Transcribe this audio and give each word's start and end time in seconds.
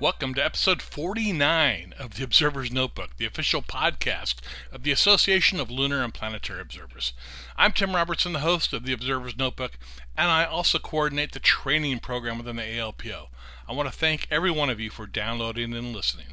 Welcome 0.00 0.32
to 0.32 0.42
episode 0.42 0.80
49 0.80 1.92
of 1.98 2.14
the 2.14 2.24
Observer's 2.24 2.72
Notebook, 2.72 3.18
the 3.18 3.26
official 3.26 3.60
podcast 3.60 4.36
of 4.72 4.82
the 4.82 4.92
Association 4.92 5.60
of 5.60 5.70
Lunar 5.70 6.02
and 6.02 6.14
Planetary 6.14 6.62
Observers. 6.62 7.12
I'm 7.54 7.72
Tim 7.72 7.94
Robertson, 7.94 8.32
the 8.32 8.38
host 8.38 8.72
of 8.72 8.86
the 8.86 8.94
Observer's 8.94 9.36
Notebook, 9.36 9.72
and 10.16 10.30
I 10.30 10.46
also 10.46 10.78
coordinate 10.78 11.32
the 11.32 11.38
training 11.38 11.98
program 11.98 12.38
within 12.38 12.56
the 12.56 12.62
ALPO. 12.62 13.26
I 13.68 13.74
want 13.74 13.92
to 13.92 13.94
thank 13.94 14.26
every 14.30 14.50
one 14.50 14.70
of 14.70 14.80
you 14.80 14.88
for 14.88 15.06
downloading 15.06 15.74
and 15.74 15.92
listening. 15.92 16.28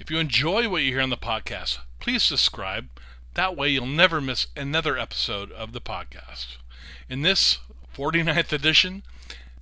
If 0.00 0.10
you 0.10 0.16
enjoy 0.16 0.66
what 0.66 0.82
you 0.82 0.92
hear 0.92 1.02
on 1.02 1.10
the 1.10 1.16
podcast, 1.18 1.76
please 1.98 2.22
subscribe. 2.22 2.88
That 3.34 3.54
way 3.54 3.68
you'll 3.68 3.84
never 3.84 4.18
miss 4.18 4.46
another 4.56 4.96
episode 4.96 5.52
of 5.52 5.72
the 5.74 5.80
podcast. 5.80 6.56
In 7.10 7.20
this 7.20 7.58
49th 7.94 8.50
edition, 8.50 9.02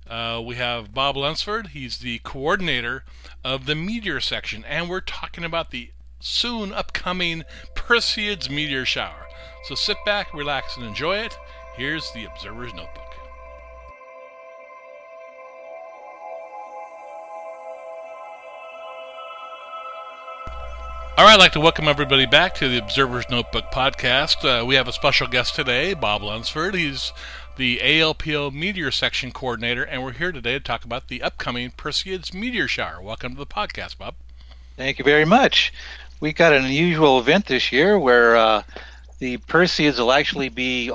uh, 0.09 0.41
we 0.43 0.55
have 0.55 0.93
Bob 0.93 1.17
Lunsford. 1.17 1.67
He's 1.67 1.97
the 1.97 2.19
coordinator 2.19 3.03
of 3.43 3.65
the 3.65 3.75
meteor 3.75 4.21
section, 4.21 4.63
and 4.63 4.89
we're 4.89 5.01
talking 5.01 5.43
about 5.43 5.71
the 5.71 5.91
soon 6.21 6.71
upcoming 6.71 7.43
Perseids 7.75 8.49
meteor 8.49 8.85
shower. 8.85 9.27
So 9.65 9.75
sit 9.75 9.97
back, 10.05 10.33
relax, 10.33 10.77
and 10.77 10.85
enjoy 10.85 11.17
it. 11.17 11.37
Here's 11.75 12.13
the 12.13 12.23
Observer's 12.23 12.73
Notebook. 12.73 13.18
All 21.19 21.25
right, 21.25 21.33
I'd 21.33 21.39
like 21.39 21.51
to 21.51 21.59
welcome 21.59 21.89
everybody 21.89 22.25
back 22.25 22.55
to 22.55 22.69
the 22.69 22.77
Observer's 22.77 23.29
Notebook 23.29 23.65
podcast. 23.73 24.45
Uh, 24.45 24.65
we 24.65 24.75
have 24.75 24.87
a 24.87 24.93
special 24.93 25.27
guest 25.27 25.53
today, 25.53 25.93
Bob 25.93 26.23
Lunsford. 26.23 26.75
He's 26.75 27.11
the 27.57 27.79
ALPO 27.79 28.53
Meteor 28.53 28.89
Section 28.89 29.33
Coordinator, 29.33 29.83
and 29.83 30.01
we're 30.01 30.13
here 30.13 30.31
today 30.31 30.53
to 30.53 30.61
talk 30.61 30.85
about 30.85 31.09
the 31.09 31.21
upcoming 31.21 31.71
Perseids 31.71 32.33
meteor 32.33 32.69
shower. 32.69 33.01
Welcome 33.01 33.33
to 33.33 33.37
the 33.37 33.45
podcast, 33.45 33.97
Bob. 33.97 34.15
Thank 34.77 34.97
you 34.97 35.03
very 35.03 35.25
much. 35.25 35.73
We've 36.21 36.33
got 36.33 36.53
an 36.53 36.63
unusual 36.63 37.19
event 37.19 37.47
this 37.47 37.69
year 37.69 37.99
where 37.99 38.37
uh, 38.37 38.63
the 39.17 39.39
Perseids 39.39 39.99
will 39.99 40.13
actually 40.13 40.47
be 40.47 40.89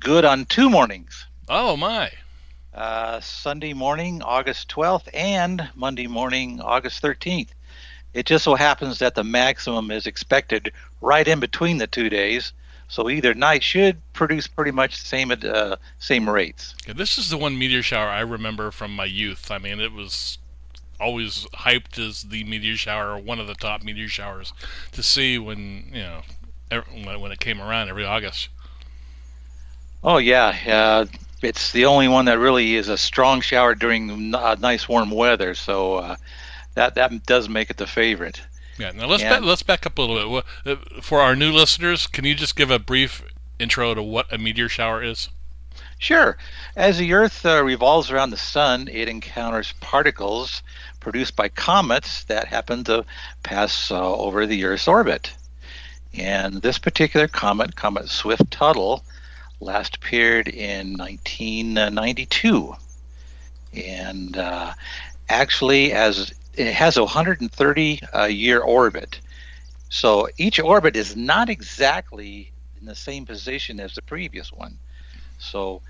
good 0.00 0.24
on 0.24 0.46
two 0.46 0.70
mornings. 0.70 1.26
Oh, 1.50 1.76
my. 1.76 2.12
Uh, 2.72 3.20
Sunday 3.20 3.74
morning, 3.74 4.22
August 4.22 4.70
12th, 4.70 5.10
and 5.12 5.68
Monday 5.74 6.06
morning, 6.06 6.62
August 6.62 7.02
13th. 7.02 7.48
It 8.16 8.24
just 8.24 8.44
so 8.44 8.54
happens 8.54 8.98
that 9.00 9.14
the 9.14 9.22
maximum 9.22 9.90
is 9.90 10.06
expected 10.06 10.72
right 11.02 11.28
in 11.28 11.38
between 11.38 11.76
the 11.76 11.86
two 11.86 12.08
days. 12.08 12.54
So 12.88 13.10
either 13.10 13.34
night 13.34 13.62
should 13.62 14.00
produce 14.14 14.46
pretty 14.46 14.70
much 14.70 14.98
the 14.98 15.06
same 15.06 15.30
uh, 15.30 15.76
same 15.98 16.30
rates. 16.30 16.74
Yeah, 16.86 16.94
this 16.94 17.18
is 17.18 17.28
the 17.28 17.36
one 17.36 17.58
meteor 17.58 17.82
shower 17.82 18.08
I 18.08 18.20
remember 18.20 18.70
from 18.70 18.96
my 18.96 19.04
youth. 19.04 19.50
I 19.50 19.58
mean, 19.58 19.80
it 19.80 19.92
was 19.92 20.38
always 20.98 21.46
hyped 21.52 21.98
as 21.98 22.22
the 22.22 22.42
meteor 22.44 22.76
shower 22.76 23.10
or 23.10 23.18
one 23.18 23.38
of 23.38 23.48
the 23.48 23.54
top 23.54 23.82
meteor 23.82 24.08
showers 24.08 24.54
to 24.92 25.02
see 25.02 25.38
when 25.38 25.90
you 25.92 26.02
know 26.02 26.22
when 27.18 27.32
it 27.32 27.40
came 27.40 27.60
around 27.60 27.90
every 27.90 28.06
August. 28.06 28.48
Oh 30.02 30.16
yeah, 30.16 30.56
uh, 30.66 31.06
it's 31.42 31.72
the 31.72 31.84
only 31.84 32.08
one 32.08 32.24
that 32.24 32.38
really 32.38 32.76
is 32.76 32.88
a 32.88 32.96
strong 32.96 33.42
shower 33.42 33.74
during 33.74 34.34
uh, 34.34 34.56
nice 34.58 34.88
warm 34.88 35.10
weather. 35.10 35.54
So 35.54 35.96
uh, 35.96 36.16
that 36.76 36.94
that 36.94 37.26
does 37.26 37.48
make 37.48 37.70
it 37.70 37.78
the 37.78 37.86
favorite. 37.86 38.40
Yeah. 38.78 38.92
Now 38.92 39.06
let's 39.06 39.22
back, 39.22 39.42
let's 39.42 39.62
back 39.62 39.86
up 39.86 39.98
a 39.98 40.02
little 40.02 40.42
bit. 40.64 40.78
Uh, 40.78 41.00
for 41.00 41.20
our 41.20 41.34
new 41.34 41.50
listeners, 41.50 42.06
can 42.06 42.24
you 42.24 42.34
just 42.34 42.54
give 42.54 42.70
a 42.70 42.78
brief 42.78 43.24
intro 43.58 43.94
to 43.94 44.02
what 44.02 44.32
a 44.32 44.38
meteor 44.38 44.68
shower 44.68 45.02
is? 45.02 45.30
Sure. 45.98 46.36
As 46.76 46.98
the 46.98 47.14
Earth 47.14 47.44
uh, 47.46 47.64
revolves 47.64 48.10
around 48.10 48.30
the 48.30 48.36
Sun, 48.36 48.88
it 48.92 49.08
encounters 49.08 49.72
particles 49.80 50.62
produced 51.00 51.36
by 51.36 51.48
comets 51.48 52.24
that 52.24 52.48
happen 52.48 52.84
to 52.84 53.04
pass 53.42 53.90
uh, 53.90 54.14
over 54.14 54.44
the 54.44 54.64
Earth's 54.64 54.86
orbit. 54.86 55.34
And 56.12 56.60
this 56.60 56.78
particular 56.78 57.28
comet, 57.28 57.76
Comet 57.76 58.08
Swift 58.10 58.50
Tuttle, 58.50 59.02
last 59.60 59.96
appeared 59.96 60.48
in 60.48 60.98
1992. 60.98 62.74
And 63.74 64.36
uh, 64.36 64.74
actually, 65.28 65.92
as 65.92 66.34
it 66.56 66.72
has 66.72 66.96
a 66.96 67.02
130 67.02 68.00
uh, 68.14 68.24
year 68.24 68.60
orbit. 68.60 69.20
So 69.88 70.28
each 70.36 70.58
orbit 70.58 70.96
is 70.96 71.14
not 71.14 71.48
exactly 71.48 72.50
in 72.80 72.86
the 72.86 72.94
same 72.94 73.24
position 73.24 73.78
as 73.78 73.94
the 73.94 74.02
previous 74.02 74.52
one. 74.52 74.78
So 75.38 75.82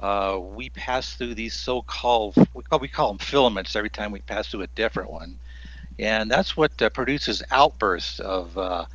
uh, 0.00 0.38
we 0.40 0.70
pass 0.70 1.14
through 1.14 1.34
these 1.34 1.54
so-called 1.54 2.36
we 2.54 2.62
call, 2.62 2.78
we 2.78 2.88
call 2.88 3.08
them 3.08 3.18
filaments 3.18 3.76
every 3.76 3.90
time 3.90 4.10
we 4.10 4.20
pass 4.20 4.48
through 4.48 4.62
a 4.62 4.66
different 4.68 5.10
one, 5.10 5.38
and 5.98 6.30
that's 6.30 6.56
what 6.56 6.80
uh, 6.82 6.90
produces 6.90 7.42
outbursts 7.50 8.18
of 8.18 8.56
uh, 8.58 8.86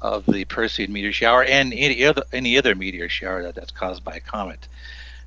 of 0.00 0.26
the 0.26 0.44
Perseid 0.44 0.88
meteor 0.88 1.12
shower 1.12 1.42
and 1.42 1.72
any 1.72 2.04
other 2.04 2.22
any 2.32 2.58
other 2.58 2.74
meteor 2.74 3.08
shower 3.08 3.42
that, 3.44 3.54
that's 3.54 3.70
caused 3.70 4.04
by 4.04 4.16
a 4.16 4.20
comet. 4.20 4.68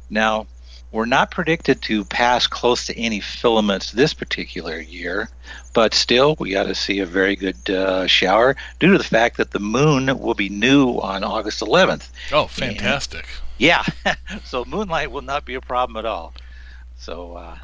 Now 0.09 0.47
we're 0.91 1.05
not 1.05 1.31
predicted 1.31 1.81
to 1.83 2.03
pass 2.05 2.47
close 2.47 2.85
to 2.87 2.97
any 2.97 3.19
filaments 3.19 3.91
this 3.91 4.13
particular 4.13 4.79
year, 4.79 5.29
but 5.73 5.93
still, 5.93 6.35
we 6.39 6.51
got 6.51 6.63
to 6.63 6.75
see 6.75 6.99
a 6.99 7.05
very 7.05 7.35
good 7.35 7.69
uh, 7.69 8.07
shower 8.07 8.55
due 8.79 8.91
to 8.91 8.97
the 8.97 9.03
fact 9.03 9.37
that 9.37 9.51
the 9.51 9.59
moon 9.59 10.17
will 10.19 10.33
be 10.33 10.49
new 10.49 10.93
on 10.99 11.23
August 11.23 11.61
11th. 11.61 12.09
Oh, 12.31 12.47
fantastic! 12.47 13.25
And, 13.25 13.49
yeah, 13.59 13.83
so 14.45 14.65
moonlight 14.65 15.11
will 15.11 15.21
not 15.21 15.45
be 15.45 15.53
a 15.53 15.61
problem 15.61 15.97
at 15.97 16.05
all. 16.05 16.33
So 16.97 17.33
uh, 17.33 17.57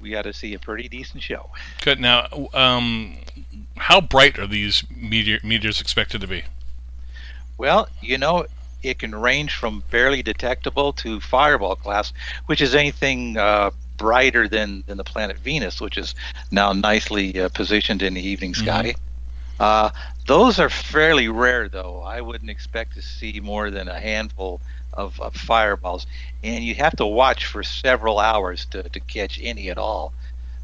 we 0.00 0.10
got 0.10 0.22
to 0.22 0.32
see 0.32 0.54
a 0.54 0.58
pretty 0.58 0.88
decent 0.88 1.22
show. 1.22 1.50
Good. 1.82 2.00
Now, 2.00 2.28
um, 2.52 3.16
how 3.76 4.00
bright 4.00 4.38
are 4.38 4.46
these 4.46 4.84
meteor, 4.94 5.38
meteors 5.42 5.80
expected 5.80 6.20
to 6.20 6.26
be? 6.26 6.44
Well, 7.58 7.88
you 8.02 8.18
know, 8.18 8.46
it 8.82 8.98
can 8.98 9.14
range 9.14 9.54
from 9.54 9.82
barely 9.90 10.22
detectable 10.22 10.92
to 10.94 11.20
fireball 11.20 11.76
class, 11.76 12.12
which 12.46 12.60
is 12.60 12.74
anything 12.74 13.36
uh, 13.36 13.70
brighter 13.96 14.48
than, 14.48 14.84
than 14.86 14.96
the 14.96 15.04
planet 15.04 15.38
Venus, 15.38 15.80
which 15.80 15.96
is 15.96 16.14
now 16.50 16.72
nicely 16.72 17.40
uh, 17.40 17.48
positioned 17.48 18.02
in 18.02 18.14
the 18.14 18.26
evening 18.26 18.52
mm-hmm. 18.52 18.64
sky. 18.64 18.94
Uh, 19.58 19.90
those 20.26 20.58
are 20.58 20.68
fairly 20.68 21.28
rare, 21.28 21.68
though. 21.68 22.02
I 22.02 22.20
wouldn't 22.20 22.50
expect 22.50 22.94
to 22.94 23.02
see 23.02 23.40
more 23.40 23.70
than 23.70 23.88
a 23.88 23.98
handful 23.98 24.60
of, 24.92 25.18
of 25.20 25.34
fireballs, 25.34 26.06
and 26.42 26.62
you 26.62 26.74
have 26.74 26.96
to 26.96 27.06
watch 27.06 27.46
for 27.46 27.62
several 27.62 28.18
hours 28.18 28.66
to, 28.66 28.82
to 28.82 29.00
catch 29.00 29.40
any 29.42 29.70
at 29.70 29.78
all. 29.78 30.12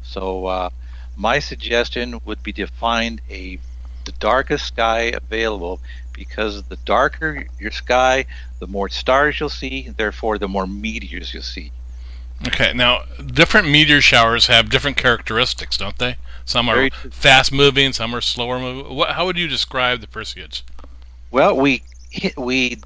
So, 0.03 0.45
uh, 0.45 0.69
my 1.15 1.39
suggestion 1.39 2.19
would 2.25 2.41
be 2.43 2.53
to 2.53 2.67
find 2.67 3.21
a 3.29 3.59
the 4.05 4.11
darkest 4.13 4.65
sky 4.65 5.13
available 5.15 5.79
because 6.13 6.63
the 6.63 6.77
darker 6.77 7.45
your 7.59 7.71
sky, 7.71 8.25
the 8.59 8.67
more 8.67 8.89
stars 8.89 9.39
you'll 9.39 9.49
see, 9.49 9.89
therefore, 9.97 10.37
the 10.37 10.47
more 10.47 10.67
meteors 10.67 11.33
you'll 11.33 11.43
see. 11.43 11.71
Okay, 12.47 12.73
now 12.73 13.03
different 13.25 13.69
meteor 13.69 14.01
showers 14.01 14.47
have 14.47 14.69
different 14.69 14.97
characteristics, 14.97 15.77
don't 15.77 15.97
they? 15.97 16.17
Some 16.45 16.67
are 16.67 16.89
fast 17.09 17.51
moving, 17.51 17.93
some 17.93 18.13
are 18.13 18.21
slower 18.21 18.59
moving. 18.59 18.93
What, 18.93 19.11
how 19.11 19.25
would 19.25 19.37
you 19.37 19.47
describe 19.47 20.01
the 20.01 20.07
Perseids? 20.07 20.61
Well, 21.31 21.55
we 21.55 21.83
hit, 22.09 22.37
we 22.37 22.81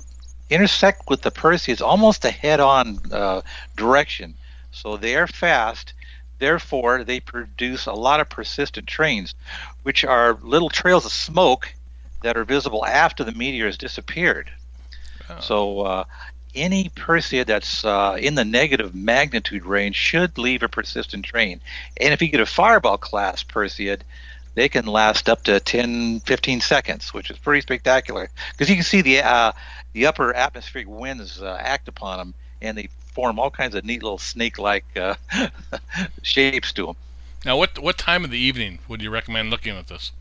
intersect 0.50 1.09
with 1.09 1.24
the 1.24 1.31
Perseids 1.31 1.81
almost 1.81 2.24
a 2.24 2.29
head-on 2.31 3.00
uh, 3.12 3.41
direction, 3.75 4.35
so 4.71 4.95
they 4.95 5.15
are 5.15 5.27
fast. 5.27 5.94
Therefore, 6.39 7.03
they 7.03 7.19
produce 7.19 7.88
a 7.88 7.94
lot 7.94 8.19
of 8.19 8.29
persistent 8.29 8.85
trains, 8.85 9.33
which 9.81 10.06
are 10.06 10.38
little 10.44 10.69
trails 10.69 11.03
of 11.03 11.12
smoke 11.12 11.74
that 12.22 12.38
are 12.38 12.46
visible 12.46 12.86
after 12.86 13.24
the 13.24 13.31
meteor 13.31 13.66
has 13.66 13.78
disappeared. 13.78 14.52
Oh. 15.30 15.40
So, 15.40 15.81
uh, 15.81 16.04
any 16.56 16.90
Perseid 16.90 17.46
that's 17.46 17.86
uh, 17.86 18.18
in 18.19 18.36
the 18.36 18.46
negative 18.46 18.96
magnitude 18.96 19.66
range 19.66 19.96
should 19.96 20.38
leave 20.38 20.64
a 20.64 20.69
persistent 20.69 21.25
train. 21.25 21.62
And 21.98 22.14
if 22.14 22.22
you 22.22 22.30
get 22.30 22.40
a 22.40 22.46
fireball 22.46 22.98
class 22.98 23.44
Perseid, 23.44 24.02
they 24.56 24.69
can 24.69 24.88
last 24.88 25.30
up 25.30 25.44
to 25.44 25.60
10, 25.60 26.22
15 26.22 26.62
seconds, 26.62 27.14
which 27.14 27.30
is 27.30 27.38
pretty 27.38 27.62
spectacular. 27.62 28.30
Because 28.52 28.70
you 28.70 28.75
can 28.75 28.84
see 28.84 29.02
the 29.02 29.22
uh, 29.22 29.52
the 29.94 30.08
upper 30.08 30.34
atmospheric 30.34 30.88
winds 30.88 31.42
uh, 31.42 31.58
act 31.60 31.88
upon 31.88 32.18
them, 32.18 32.34
and 32.62 32.75
they 32.78 32.90
form 33.13 33.40
all 33.40 33.52
kinds 33.52 33.75
of 33.75 33.86
neat 33.86 34.02
little 34.02 34.18
snake-like 34.18 34.86
uh, 34.96 35.16
shapes 36.24 36.74
to 36.74 36.88
them. 36.88 36.96
Now, 37.46 37.58
what 37.58 37.78
what 37.78 38.00
time 38.00 38.24
of 38.24 38.31
the 38.31 38.40
evening 38.40 38.80
would 38.88 39.02
you 39.02 39.12
recommend 39.12 39.52
looking 39.52 39.78
at 39.78 39.88
this? 39.88 40.12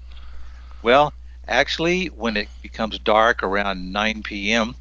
Well, 0.83 1.15
actually, 1.49 2.07
when 2.07 2.37
it 2.37 2.49
becomes 2.63 2.99
dark 2.99 3.43
around 3.43 3.93
9 3.93 4.23
p.m., 4.23 4.75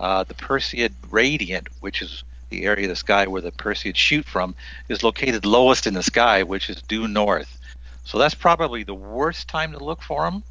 uh, 0.00 0.24
the 0.24 0.34
Perseid 0.34 0.92
radiant, 1.10 1.68
which 1.80 2.02
is 2.02 2.22
the 2.50 2.64
area 2.64 2.84
of 2.86 2.90
the 2.90 2.96
sky 2.96 3.26
where 3.26 3.42
the 3.42 3.50
Perseids 3.50 3.96
shoot 3.96 4.24
from, 4.24 4.54
is 4.88 5.02
located 5.02 5.44
lowest 5.44 5.86
in 5.86 5.94
the 5.94 6.02
sky, 6.02 6.42
which 6.42 6.70
is 6.70 6.82
due 6.82 7.08
north. 7.08 7.58
So 8.04 8.18
that's 8.18 8.34
probably 8.34 8.84
the 8.84 8.94
worst 8.94 9.48
time 9.48 9.72
to 9.72 9.84
look 9.84 10.02
for 10.02 10.24
them. 10.24 10.42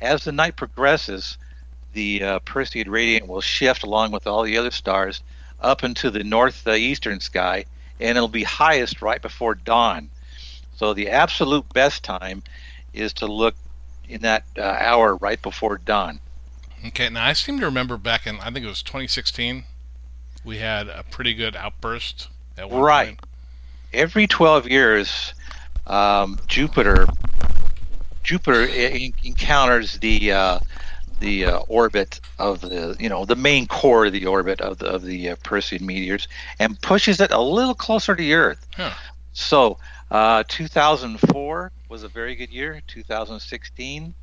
As 0.00 0.24
the 0.24 0.32
night 0.32 0.56
progresses, 0.56 1.38
the 1.92 2.22
uh, 2.22 2.38
Perseid 2.40 2.88
radiant 2.88 3.28
will 3.28 3.40
shift 3.40 3.84
along 3.84 4.10
with 4.10 4.26
all 4.26 4.42
the 4.42 4.58
other 4.58 4.70
stars 4.70 5.22
up 5.60 5.84
into 5.84 6.10
the 6.10 6.24
northeastern 6.24 7.20
sky, 7.20 7.64
and 8.00 8.16
it'll 8.16 8.28
be 8.28 8.42
highest 8.42 9.00
right 9.00 9.22
before 9.22 9.54
dawn. 9.54 10.10
So 10.76 10.92
the 10.92 11.10
absolute 11.10 11.72
best 11.72 12.02
time 12.02 12.42
is 12.92 13.12
to 13.14 13.26
look 13.26 13.54
in 14.08 14.22
that 14.22 14.44
uh, 14.56 14.62
hour 14.62 15.16
right 15.16 15.40
before 15.40 15.78
dawn. 15.78 16.20
Okay, 16.86 17.08
now 17.08 17.24
I 17.24 17.32
seem 17.32 17.60
to 17.60 17.66
remember 17.66 17.96
back 17.96 18.26
in 18.26 18.40
I 18.40 18.50
think 18.50 18.64
it 18.64 18.68
was 18.68 18.82
2016, 18.82 19.64
we 20.44 20.58
had 20.58 20.88
a 20.88 21.04
pretty 21.10 21.34
good 21.34 21.54
outburst 21.54 22.28
at 22.58 22.70
one 22.70 22.82
right. 22.82 23.06
Point. 23.08 23.20
Every 23.92 24.26
12 24.26 24.68
years, 24.68 25.34
um, 25.86 26.38
Jupiter 26.46 27.06
Jupiter 28.22 28.66
encounters 29.24 29.98
the 29.98 30.32
uh, 30.32 30.58
the 31.20 31.46
uh, 31.46 31.58
orbit 31.68 32.20
of 32.38 32.60
the 32.60 32.96
you 32.98 33.08
know 33.08 33.24
the 33.24 33.36
main 33.36 33.66
core 33.66 34.06
of 34.06 34.12
the 34.12 34.26
orbit 34.26 34.60
of 34.60 34.78
the 34.78 34.86
of 34.86 35.02
the 35.02 35.30
uh, 35.30 35.36
Perseid 35.36 35.80
meteors 35.80 36.28
and 36.58 36.80
pushes 36.82 37.20
it 37.20 37.30
a 37.30 37.40
little 37.40 37.74
closer 37.74 38.14
to 38.14 38.22
the 38.22 38.34
Earth. 38.34 38.66
Huh. 38.76 38.92
So, 39.32 39.78
uh, 40.10 40.44
2004 40.48 41.72
was 41.92 42.02
a 42.02 42.08
very 42.08 42.34
good 42.34 42.50
year. 42.50 42.82
2016 42.86 44.14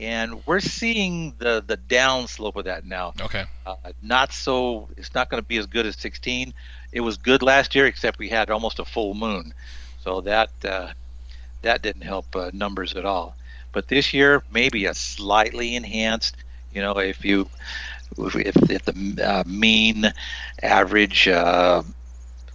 and 0.00 0.46
we're 0.46 0.60
seeing 0.60 1.34
the 1.38 1.62
the 1.66 1.76
downslope 1.76 2.56
of 2.56 2.64
that 2.66 2.86
now. 2.86 3.12
Okay. 3.20 3.44
Uh, 3.66 3.74
not 4.00 4.32
so. 4.32 4.88
It's 4.96 5.14
not 5.14 5.28
going 5.28 5.42
to 5.42 5.46
be 5.46 5.56
as 5.56 5.66
good 5.66 5.86
as 5.86 5.96
16. 5.96 6.54
It 6.92 7.00
was 7.00 7.16
good 7.16 7.42
last 7.42 7.74
year, 7.74 7.86
except 7.86 8.18
we 8.18 8.28
had 8.28 8.50
almost 8.50 8.78
a 8.78 8.84
full 8.84 9.14
moon, 9.14 9.52
so 10.04 10.20
that 10.22 10.50
uh, 10.64 10.92
that 11.62 11.82
didn't 11.82 12.02
help 12.02 12.34
uh, 12.36 12.50
numbers 12.52 12.94
at 12.94 13.04
all. 13.04 13.36
But 13.72 13.88
this 13.88 14.14
year, 14.14 14.42
maybe 14.52 14.86
a 14.86 14.94
slightly 14.94 15.74
enhanced. 15.74 16.36
You 16.72 16.82
know, 16.82 16.98
if 16.98 17.24
you 17.24 17.48
if, 18.18 18.46
if 18.70 18.84
the 18.84 19.24
uh, 19.24 19.42
mean 19.46 20.12
average 20.62 21.26
uh, 21.26 21.82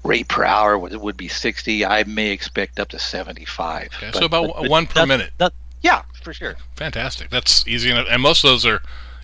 rate 0.04 0.28
per 0.28 0.44
hour 0.44 0.78
would, 0.78 0.96
would 0.96 1.18
be 1.18 1.28
60, 1.28 1.86
I 1.86 2.04
may 2.04 2.32
expect 2.32 2.80
up 2.80 2.90
to 2.90 3.00
75. 3.00 3.88
Okay, 3.88 4.10
but, 4.12 4.20
so 4.20 4.26
about 4.26 4.48
but, 4.48 4.62
but 4.64 4.70
one 4.70 4.88
per 4.88 5.02
not, 5.02 5.08
minute. 5.08 5.32
Not, 5.40 5.54
yeah, 5.82 6.04
for 6.22 6.34
sure. 6.34 6.56
Fantastic. 6.76 7.30
That's 7.30 7.68
easy, 7.68 7.92
enough. 7.92 8.08
and 8.10 8.22
most 8.22 8.44
of 8.44 8.52
those 8.52 8.66
are 8.66 8.82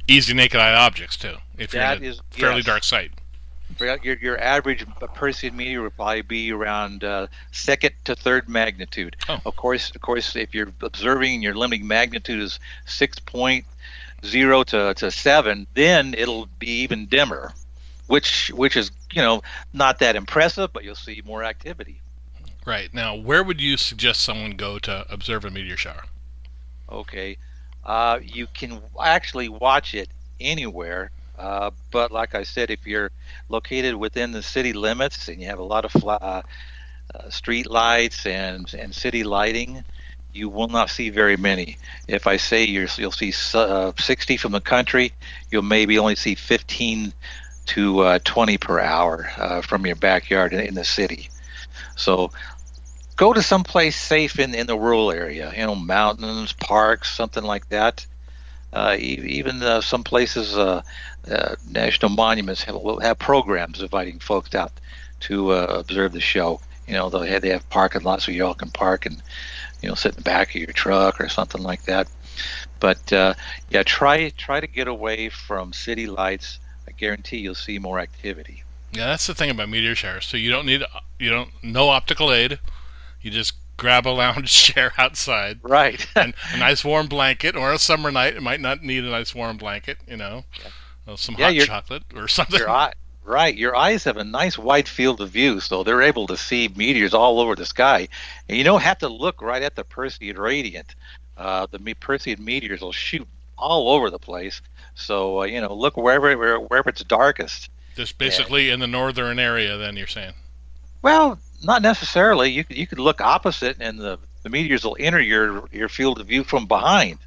easy 0.07 0.33
naked 0.33 0.59
eye 0.59 0.73
objects 0.73 1.17
too. 1.17 1.35
If 1.57 1.73
you're 1.73 1.83
in 1.83 2.03
a 2.03 2.07
is, 2.07 2.21
fairly 2.31 2.57
yes. 2.57 2.65
dark 2.65 2.83
sight. 2.83 3.11
Your, 3.79 4.15
your 4.15 4.41
average 4.41 4.85
Perseid 5.15 5.53
meteor 5.53 5.83
would 5.83 5.95
probably 5.95 6.23
be 6.23 6.51
around 6.51 7.03
uh, 7.03 7.27
second 7.51 7.93
to 8.05 8.15
third 8.15 8.49
magnitude. 8.49 9.15
Oh. 9.29 9.39
Of 9.45 9.55
course, 9.55 9.91
of 9.95 10.01
course, 10.01 10.35
if 10.35 10.53
you're 10.53 10.73
observing 10.81 11.35
and 11.35 11.43
your 11.43 11.53
limiting 11.53 11.87
magnitude 11.87 12.41
is 12.41 12.59
six 12.85 13.19
point 13.19 13.65
zero 14.25 14.63
to, 14.63 14.93
to 14.95 15.11
seven, 15.11 15.67
then 15.75 16.13
it'll 16.17 16.47
be 16.57 16.81
even 16.81 17.05
dimmer, 17.05 17.53
which 18.09 18.51
which 18.55 18.75
is 18.75 18.91
you 19.13 19.21
know 19.21 19.41
not 19.71 19.99
that 19.99 20.15
impressive, 20.15 20.73
but 20.73 20.83
you'll 20.83 20.95
see 20.95 21.21
more 21.25 21.43
activity. 21.43 22.01
Right 22.65 22.93
now, 22.93 23.15
where 23.15 23.43
would 23.43 23.61
you 23.61 23.77
suggest 23.77 24.21
someone 24.21 24.51
go 24.51 24.79
to 24.79 25.05
observe 25.09 25.45
a 25.45 25.51
meteor 25.51 25.77
shower? 25.77 26.03
Okay, 26.91 27.37
uh, 27.85 28.19
you 28.21 28.47
can 28.47 28.81
actually 29.01 29.47
watch 29.47 29.93
it 29.93 30.09
anywhere. 30.41 31.11
Uh, 31.37 31.71
but 31.91 32.11
like 32.11 32.35
I 32.35 32.43
said, 32.43 32.69
if 32.69 32.85
you're 32.85 33.11
located 33.47 33.95
within 33.95 34.31
the 34.31 34.43
city 34.43 34.73
limits 34.73 35.29
and 35.29 35.39
you 35.39 35.47
have 35.47 35.59
a 35.59 35.63
lot 35.63 35.85
of 35.85 35.91
fly, 35.91 36.17
uh, 37.15 37.29
street 37.29 37.69
lights 37.69 38.25
and, 38.25 38.73
and 38.73 38.93
city 38.93 39.23
lighting, 39.23 39.85
you 40.33 40.49
will 40.49 40.67
not 40.67 40.89
see 40.89 41.09
very 41.09 41.37
many. 41.37 41.77
If 42.07 42.27
I 42.27 42.35
say 42.37 42.65
you 42.65 42.87
will 42.99 43.11
see 43.11 43.33
uh, 43.53 43.93
60 43.97 44.35
from 44.35 44.51
the 44.51 44.59
country, 44.59 45.13
you'll 45.49 45.61
maybe 45.61 45.97
only 45.97 46.15
see 46.15 46.35
15 46.35 47.13
to 47.69 47.99
uh, 47.99 48.19
20 48.23 48.57
per 48.57 48.79
hour 48.79 49.29
uh, 49.37 49.61
from 49.61 49.85
your 49.85 49.95
backyard 49.95 50.53
in, 50.53 50.59
in 50.59 50.73
the 50.73 50.83
city. 50.83 51.29
So 51.95 52.31
go 53.15 53.31
to 53.31 53.43
some 53.43 53.63
place 53.63 53.95
safe 53.95 54.39
in, 54.39 54.55
in 54.55 54.65
the 54.65 54.77
rural 54.77 55.11
area, 55.11 55.51
you 55.55 55.65
know, 55.65 55.75
mountains, 55.75 56.51
parks, 56.53 57.15
something 57.15 57.43
like 57.43 57.69
that. 57.69 58.05
Uh, 58.71 58.95
even 58.99 59.61
uh, 59.61 59.81
some 59.81 60.03
places, 60.03 60.57
uh, 60.57 60.81
uh, 61.29 61.55
national 61.69 62.09
monuments 62.09 62.63
have, 62.63 62.75
will 62.75 62.99
have 62.99 63.19
programs 63.19 63.81
inviting 63.81 64.19
folks 64.19 64.53
out 64.55 64.71
to 65.19 65.51
observe 65.51 66.11
the 66.11 66.21
show. 66.21 66.59
You 66.87 66.93
know, 66.93 67.09
they 67.09 67.29
have, 67.29 67.41
they 67.41 67.49
have 67.49 67.69
parking 67.69 68.01
lots 68.01 68.25
where 68.25 68.35
you 68.35 68.45
all 68.45 68.53
can 68.55 68.69
park 68.71 69.05
and, 69.05 69.21
you 69.81 69.89
know, 69.89 69.95
sit 69.95 70.13
in 70.13 70.17
the 70.17 70.23
back 70.23 70.49
of 70.49 70.55
your 70.55 70.71
truck 70.71 71.21
or 71.21 71.29
something 71.29 71.61
like 71.61 71.83
that. 71.83 72.07
But 72.79 73.11
yeah, 73.11 73.83
try 73.85 74.29
try 74.29 74.59
to 74.59 74.67
get 74.67 74.87
away 74.87 75.29
from 75.29 75.73
city 75.73 76.07
lights. 76.07 76.59
Guarantee 76.99 77.37
you'll 77.37 77.55
see 77.55 77.79
more 77.79 77.99
activity. 77.99 78.63
Yeah, 78.91 79.05
that's 79.05 79.27
the 79.27 79.35
thing 79.35 79.49
about 79.49 79.69
meteor 79.69 79.95
showers. 79.95 80.25
So 80.25 80.37
you 80.37 80.51
don't 80.51 80.65
need 80.65 80.83
you 81.19 81.29
don't 81.29 81.51
no 81.63 81.89
optical 81.89 82.31
aid 82.31 82.59
you 83.21 83.31
just 83.31 83.53
grab 83.77 84.07
a 84.07 84.09
lounge 84.21 84.51
chair 84.51 84.93
outside. 84.97 85.59
Right. 85.63 86.05
and 86.15 86.33
a 86.53 86.57
nice 86.57 86.83
warm 86.83 87.07
blanket, 87.07 87.55
or 87.55 87.71
a 87.71 87.79
summer 87.79 88.11
night, 88.11 88.35
it 88.35 88.43
might 88.43 88.61
not 88.61 88.83
need 88.83 89.03
a 89.03 89.09
nice 89.09 89.33
warm 89.33 89.57
blanket, 89.57 89.97
you 90.07 90.17
know, 90.17 90.43
yeah. 91.07 91.15
some 91.15 91.35
yeah, 91.37 91.51
hot 91.51 91.65
chocolate 91.65 92.03
or 92.15 92.27
something. 92.27 92.61
Eye, 92.67 92.93
right. 93.23 93.55
Your 93.55 93.75
eyes 93.75 94.03
have 94.03 94.17
a 94.17 94.23
nice 94.23 94.57
wide 94.57 94.87
field 94.87 95.21
of 95.21 95.29
view, 95.29 95.59
so 95.59 95.83
they're 95.83 96.01
able 96.01 96.27
to 96.27 96.37
see 96.37 96.69
meteors 96.75 97.13
all 97.13 97.39
over 97.39 97.55
the 97.55 97.65
sky. 97.65 98.07
And 98.47 98.57
you 98.57 98.63
don't 98.63 98.81
have 98.81 98.99
to 98.99 99.09
look 99.09 99.41
right 99.41 99.61
at 99.61 99.75
the 99.75 99.83
Perseid 99.83 100.37
radiant. 100.37 100.95
Uh, 101.37 101.67
the 101.71 101.79
Perseid 101.79 102.39
meteors 102.39 102.81
will 102.81 102.91
shoot 102.91 103.27
all 103.57 103.89
over 103.89 104.09
the 104.09 104.19
place. 104.19 104.61
So, 104.99 105.41
uh, 105.41 105.45
you 105.45 105.61
know, 105.61 105.73
look 105.73 105.97
wherever, 105.97 106.59
wherever 106.59 106.89
it's 106.89 107.03
darkest. 107.03 107.69
Just 107.95 108.17
basically 108.17 108.67
yeah. 108.67 108.75
in 108.75 108.79
the 108.79 108.87
northern 108.87 109.39
area, 109.39 109.77
then 109.77 109.97
you're 109.97 110.07
saying? 110.07 110.33
Well, 111.01 111.39
not 111.63 111.81
necessarily. 111.81 112.51
You 112.51 112.63
could 112.63 112.77
you 112.77 112.87
could 112.87 112.99
look 112.99 113.21
opposite, 113.21 113.77
and 113.79 113.99
the, 113.99 114.19
the 114.43 114.49
meteors 114.49 114.83
will 114.83 114.97
enter 114.99 115.19
your 115.19 115.67
your 115.71 115.89
field 115.89 116.19
of 116.19 116.27
view 116.27 116.43
from 116.43 116.65
behind. 116.65 117.19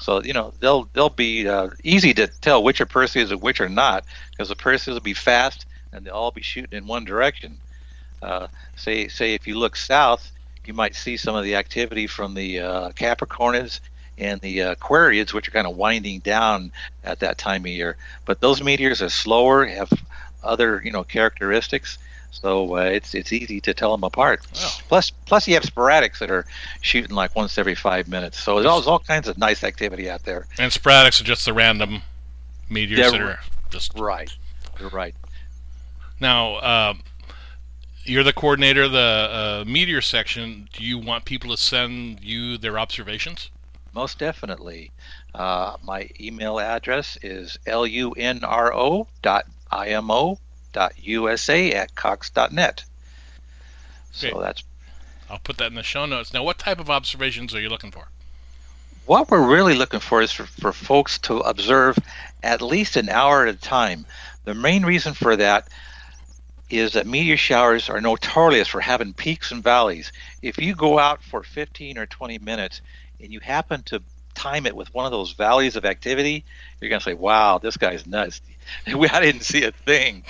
So 0.00 0.22
you 0.22 0.32
know 0.32 0.52
they'll 0.60 0.88
they'll 0.92 1.10
be 1.10 1.46
uh, 1.46 1.70
easy 1.84 2.14
to 2.14 2.26
tell 2.26 2.62
which 2.62 2.80
are 2.80 2.86
Perseids 2.86 3.30
and 3.30 3.42
which 3.42 3.60
are 3.60 3.68
not, 3.68 4.04
because 4.30 4.48
the 4.48 4.56
Perseids 4.56 4.94
will 4.94 5.00
be 5.00 5.14
fast 5.14 5.66
and 5.92 6.04
they'll 6.04 6.14
all 6.14 6.30
be 6.30 6.42
shooting 6.42 6.76
in 6.76 6.86
one 6.86 7.04
direction. 7.04 7.58
Uh, 8.22 8.48
say 8.76 9.08
say 9.08 9.34
if 9.34 9.46
you 9.46 9.58
look 9.58 9.76
south, 9.76 10.30
you 10.66 10.72
might 10.72 10.94
see 10.94 11.16
some 11.16 11.34
of 11.34 11.44
the 11.44 11.56
activity 11.56 12.06
from 12.06 12.34
the 12.34 12.60
uh, 12.60 12.90
Capricornids 12.90 13.80
and 14.20 14.40
the 14.42 14.62
uh, 14.62 14.74
Aquariids, 14.74 15.32
which 15.32 15.48
are 15.48 15.50
kind 15.50 15.66
of 15.66 15.76
winding 15.76 16.20
down 16.20 16.70
at 17.02 17.20
that 17.20 17.38
time 17.38 17.62
of 17.62 17.68
year. 17.68 17.96
But 18.26 18.40
those 18.40 18.62
meteors 18.62 19.02
are 19.02 19.08
slower, 19.08 19.64
have 19.66 19.90
other 20.44 20.80
you 20.84 20.92
know 20.92 21.02
characteristics. 21.02 21.98
So 22.30 22.76
uh, 22.76 22.82
it's 22.82 23.14
it's 23.14 23.32
easy 23.32 23.60
to 23.62 23.74
tell 23.74 23.90
them 23.90 24.04
apart. 24.04 24.46
Oh. 24.56 24.78
Plus, 24.88 25.10
plus 25.10 25.48
you 25.48 25.54
have 25.54 25.64
sporadics 25.64 26.18
that 26.18 26.30
are 26.30 26.46
shooting 26.80 27.16
like 27.16 27.34
once 27.34 27.58
every 27.58 27.74
five 27.74 28.06
minutes. 28.06 28.38
So 28.38 28.54
there's 28.54 28.66
all, 28.66 28.88
all 28.88 29.00
kinds 29.00 29.26
of 29.26 29.36
nice 29.38 29.64
activity 29.64 30.08
out 30.08 30.22
there. 30.22 30.46
And 30.58 30.70
sporadics 30.70 31.20
are 31.20 31.24
just 31.24 31.44
the 31.44 31.52
random 31.52 32.02
meteors 32.68 33.00
Yeah, 33.00 33.10
that 33.10 33.20
are 33.20 33.40
just 33.70 33.98
Right, 33.98 34.30
you're 34.78 34.90
right. 34.90 35.14
now. 36.20 36.54
Uh, 36.56 36.94
you're 38.04 38.24
the 38.24 38.32
coordinator 38.32 38.84
of 38.84 38.92
the 38.92 38.98
uh, 38.98 39.64
meteor 39.66 40.00
section. 40.00 40.68
Do 40.72 40.82
you 40.82 40.98
want 40.98 41.26
people 41.26 41.50
to 41.50 41.56
send 41.56 42.20
you 42.22 42.56
their 42.56 42.78
observations? 42.78 43.50
Most 43.92 44.18
definitely. 44.18 44.92
Uh, 45.34 45.76
my 45.82 46.08
email 46.20 46.60
address 46.60 47.18
is 47.22 47.58
lunro 47.66 49.06
dot 49.22 49.46
imo 49.72 50.38
dot 50.72 50.92
usa 50.98 51.72
at 51.74 51.94
cox 51.94 52.30
dot 52.30 52.52
net. 52.52 52.84
So 54.12 54.30
Great. 54.30 54.40
that's 54.42 54.64
I'll 55.28 55.38
put 55.38 55.58
that 55.58 55.66
in 55.66 55.74
the 55.74 55.82
show 55.82 56.06
notes. 56.06 56.32
Now, 56.32 56.42
what 56.42 56.58
type 56.58 56.80
of 56.80 56.90
observations 56.90 57.54
are 57.54 57.60
you 57.60 57.68
looking 57.68 57.92
for? 57.92 58.08
what 59.10 59.28
we're 59.28 59.44
really 59.44 59.74
looking 59.74 59.98
for 59.98 60.22
is 60.22 60.30
for, 60.30 60.46
for 60.46 60.72
folks 60.72 61.18
to 61.18 61.38
observe 61.38 61.98
at 62.44 62.62
least 62.62 62.96
an 62.96 63.08
hour 63.08 63.44
at 63.44 63.52
a 63.52 63.58
time. 63.58 64.06
The 64.44 64.54
main 64.54 64.84
reason 64.84 65.14
for 65.14 65.34
that 65.34 65.66
is 66.70 66.92
that 66.92 67.08
meteor 67.08 67.36
showers 67.36 67.88
are 67.88 68.00
notorious 68.00 68.68
for 68.68 68.80
having 68.80 69.12
peaks 69.12 69.50
and 69.50 69.64
valleys. 69.64 70.12
If 70.42 70.58
you 70.58 70.76
go 70.76 71.00
out 71.00 71.24
for 71.24 71.42
15 71.42 71.98
or 71.98 72.06
20 72.06 72.38
minutes 72.38 72.82
and 73.22 73.32
you 73.32 73.40
happen 73.40 73.82
to 73.84 74.02
time 74.34 74.66
it 74.66 74.74
with 74.74 74.92
one 74.94 75.04
of 75.04 75.12
those 75.12 75.32
valleys 75.32 75.76
of 75.76 75.84
activity, 75.84 76.44
you're 76.80 76.88
going 76.88 77.00
to 77.00 77.04
say, 77.04 77.14
wow, 77.14 77.58
this 77.58 77.76
guy's 77.76 78.06
nuts. 78.06 78.40
I 78.86 79.20
didn't 79.20 79.42
see 79.42 79.64
a 79.64 79.72
thing. 79.72 80.24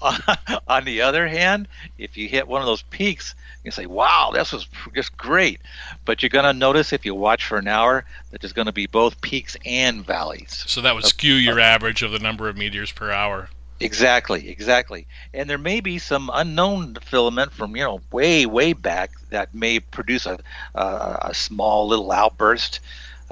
On 0.68 0.84
the 0.84 1.02
other 1.02 1.26
hand, 1.26 1.66
if 1.98 2.16
you 2.16 2.28
hit 2.28 2.46
one 2.46 2.62
of 2.62 2.66
those 2.66 2.82
peaks, 2.82 3.34
you 3.64 3.72
say, 3.72 3.86
wow, 3.86 4.30
this 4.32 4.52
was 4.52 4.68
just 4.94 5.16
great. 5.16 5.60
But 6.04 6.22
you're 6.22 6.30
going 6.30 6.44
to 6.44 6.52
notice 6.52 6.92
if 6.92 7.04
you 7.04 7.14
watch 7.14 7.44
for 7.44 7.58
an 7.58 7.66
hour 7.66 8.04
that 8.30 8.40
there's 8.40 8.52
going 8.52 8.66
to 8.66 8.72
be 8.72 8.86
both 8.86 9.20
peaks 9.20 9.56
and 9.64 10.06
valleys. 10.06 10.64
So 10.68 10.80
that 10.82 10.94
would 10.94 11.04
skew 11.04 11.34
your 11.34 11.58
average 11.58 12.02
of 12.02 12.12
the 12.12 12.20
number 12.20 12.48
of 12.48 12.56
meteors 12.56 12.92
per 12.92 13.10
hour. 13.10 13.50
Exactly, 13.80 14.48
exactly. 14.48 15.06
And 15.32 15.48
there 15.48 15.58
may 15.58 15.80
be 15.80 15.98
some 15.98 16.30
unknown 16.32 16.96
filament 16.96 17.52
from 17.52 17.76
you 17.76 17.84
know 17.84 18.00
way, 18.10 18.44
way 18.44 18.72
back 18.72 19.10
that 19.30 19.54
may 19.54 19.78
produce 19.80 20.26
a 20.26 20.38
a, 20.74 21.32
small 21.32 21.86
little 21.86 22.10
outburst. 22.10 22.80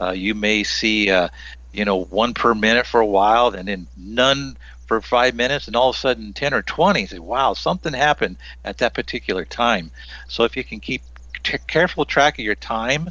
Uh, 0.01 0.11
you 0.11 0.35
may 0.35 0.63
see 0.63 1.11
uh, 1.11 1.29
you 1.73 1.85
know 1.85 2.05
one 2.05 2.33
per 2.33 2.55
minute 2.55 2.87
for 2.87 3.01
a 3.01 3.07
while, 3.07 3.49
and 3.55 3.67
then 3.67 3.89
none 3.97 4.57
for 4.87 5.01
five 5.01 5.35
minutes, 5.35 5.67
and 5.67 5.75
all 5.75 5.91
of 5.91 5.97
a 5.97 5.99
sudden 5.99 6.33
ten 6.33 6.55
or 6.55 6.63
twenty. 6.63 7.07
Say, 7.07 7.19
wow, 7.19 7.55
something 7.55 7.93
happened 7.93 8.37
at 8.65 8.79
that 8.79 8.95
particular 8.95 9.45
time. 9.45 9.91
So 10.29 10.45
if 10.45 10.57
you 10.57 10.63
can 10.63 10.79
keep 10.79 11.03
t- 11.43 11.59
careful 11.67 12.05
track 12.05 12.39
of 12.39 12.45
your 12.45 12.55
time, 12.55 13.11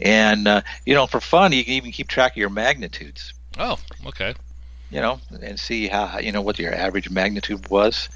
and 0.00 0.48
uh, 0.48 0.62
you 0.86 0.94
know 0.94 1.06
for 1.06 1.20
fun, 1.20 1.52
you 1.52 1.62
can 1.62 1.74
even 1.74 1.92
keep 1.92 2.08
track 2.08 2.32
of 2.32 2.38
your 2.38 2.48
magnitudes 2.48 3.34
Oh, 3.58 3.78
okay. 4.06 4.34
You 4.90 5.00
know, 5.00 5.20
and 5.42 5.58
see 5.58 5.86
how 5.88 6.18
you 6.18 6.32
know 6.32 6.42
what 6.42 6.58
your 6.58 6.74
average 6.74 7.10
magnitude 7.10 7.68
was. 7.68 8.08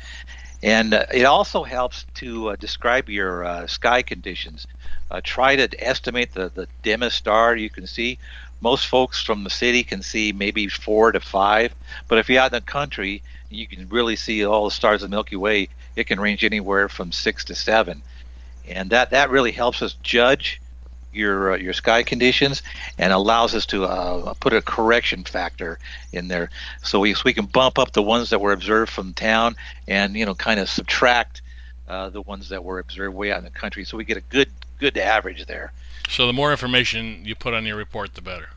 And 0.62 0.94
uh, 0.94 1.04
it 1.12 1.24
also 1.24 1.62
helps 1.62 2.06
to 2.14 2.50
uh, 2.50 2.56
describe 2.56 3.08
your 3.08 3.44
uh, 3.44 3.66
sky 3.66 4.02
conditions. 4.02 4.66
Uh, 5.10 5.20
try 5.22 5.56
to 5.56 5.68
estimate 5.84 6.32
the, 6.32 6.50
the 6.54 6.66
dimmest 6.82 7.18
star 7.18 7.54
you 7.54 7.70
can 7.70 7.86
see. 7.86 8.18
Most 8.60 8.86
folks 8.86 9.20
from 9.20 9.44
the 9.44 9.50
city 9.50 9.84
can 9.84 10.02
see 10.02 10.32
maybe 10.32 10.68
four 10.68 11.12
to 11.12 11.20
five, 11.20 11.74
but 12.08 12.18
if 12.18 12.30
you're 12.30 12.40
out 12.40 12.52
in 12.52 12.58
the 12.58 12.60
country, 12.62 13.22
you 13.50 13.66
can 13.66 13.88
really 13.88 14.16
see 14.16 14.44
all 14.44 14.64
the 14.64 14.70
stars 14.70 15.02
of 15.02 15.10
the 15.10 15.14
Milky 15.14 15.36
Way. 15.36 15.68
It 15.96 16.06
can 16.06 16.18
range 16.18 16.44
anywhere 16.44 16.88
from 16.88 17.12
six 17.12 17.44
to 17.44 17.54
seven, 17.54 18.02
and 18.66 18.88
that 18.90 19.10
that 19.10 19.30
really 19.30 19.52
helps 19.52 19.82
us 19.82 19.94
judge 20.02 20.62
your 21.14 21.52
uh, 21.52 21.56
your 21.56 21.72
sky 21.72 22.02
conditions 22.02 22.62
and 22.98 23.12
allows 23.12 23.54
us 23.54 23.66
to 23.66 23.84
uh, 23.84 24.34
put 24.34 24.52
a 24.52 24.62
correction 24.62 25.24
factor 25.24 25.78
in 26.12 26.28
there. 26.28 26.50
So 26.82 27.00
we 27.00 27.14
so 27.14 27.22
we 27.24 27.34
can 27.34 27.46
bump 27.46 27.78
up 27.78 27.92
the 27.92 28.02
ones 28.02 28.30
that 28.30 28.40
were 28.40 28.52
observed 28.52 28.92
from 28.92 29.12
town 29.14 29.56
and 29.88 30.14
you 30.16 30.26
know 30.26 30.34
kind 30.34 30.60
of 30.60 30.68
subtract 30.68 31.42
uh, 31.88 32.08
the 32.10 32.22
ones 32.22 32.48
that 32.48 32.64
were 32.64 32.78
observed 32.78 33.14
way 33.14 33.32
out 33.32 33.38
in 33.38 33.44
the 33.44 33.50
country. 33.50 33.84
So 33.84 33.96
we 33.96 34.04
get 34.04 34.16
a 34.16 34.22
good 34.22 34.50
good 34.78 34.96
average 34.98 35.46
there. 35.46 35.72
So 36.08 36.26
the 36.26 36.32
more 36.32 36.50
information 36.50 37.24
you 37.24 37.34
put 37.34 37.54
on 37.54 37.64
your 37.64 37.76
report, 37.76 38.14
the 38.14 38.22
better. 38.22 38.48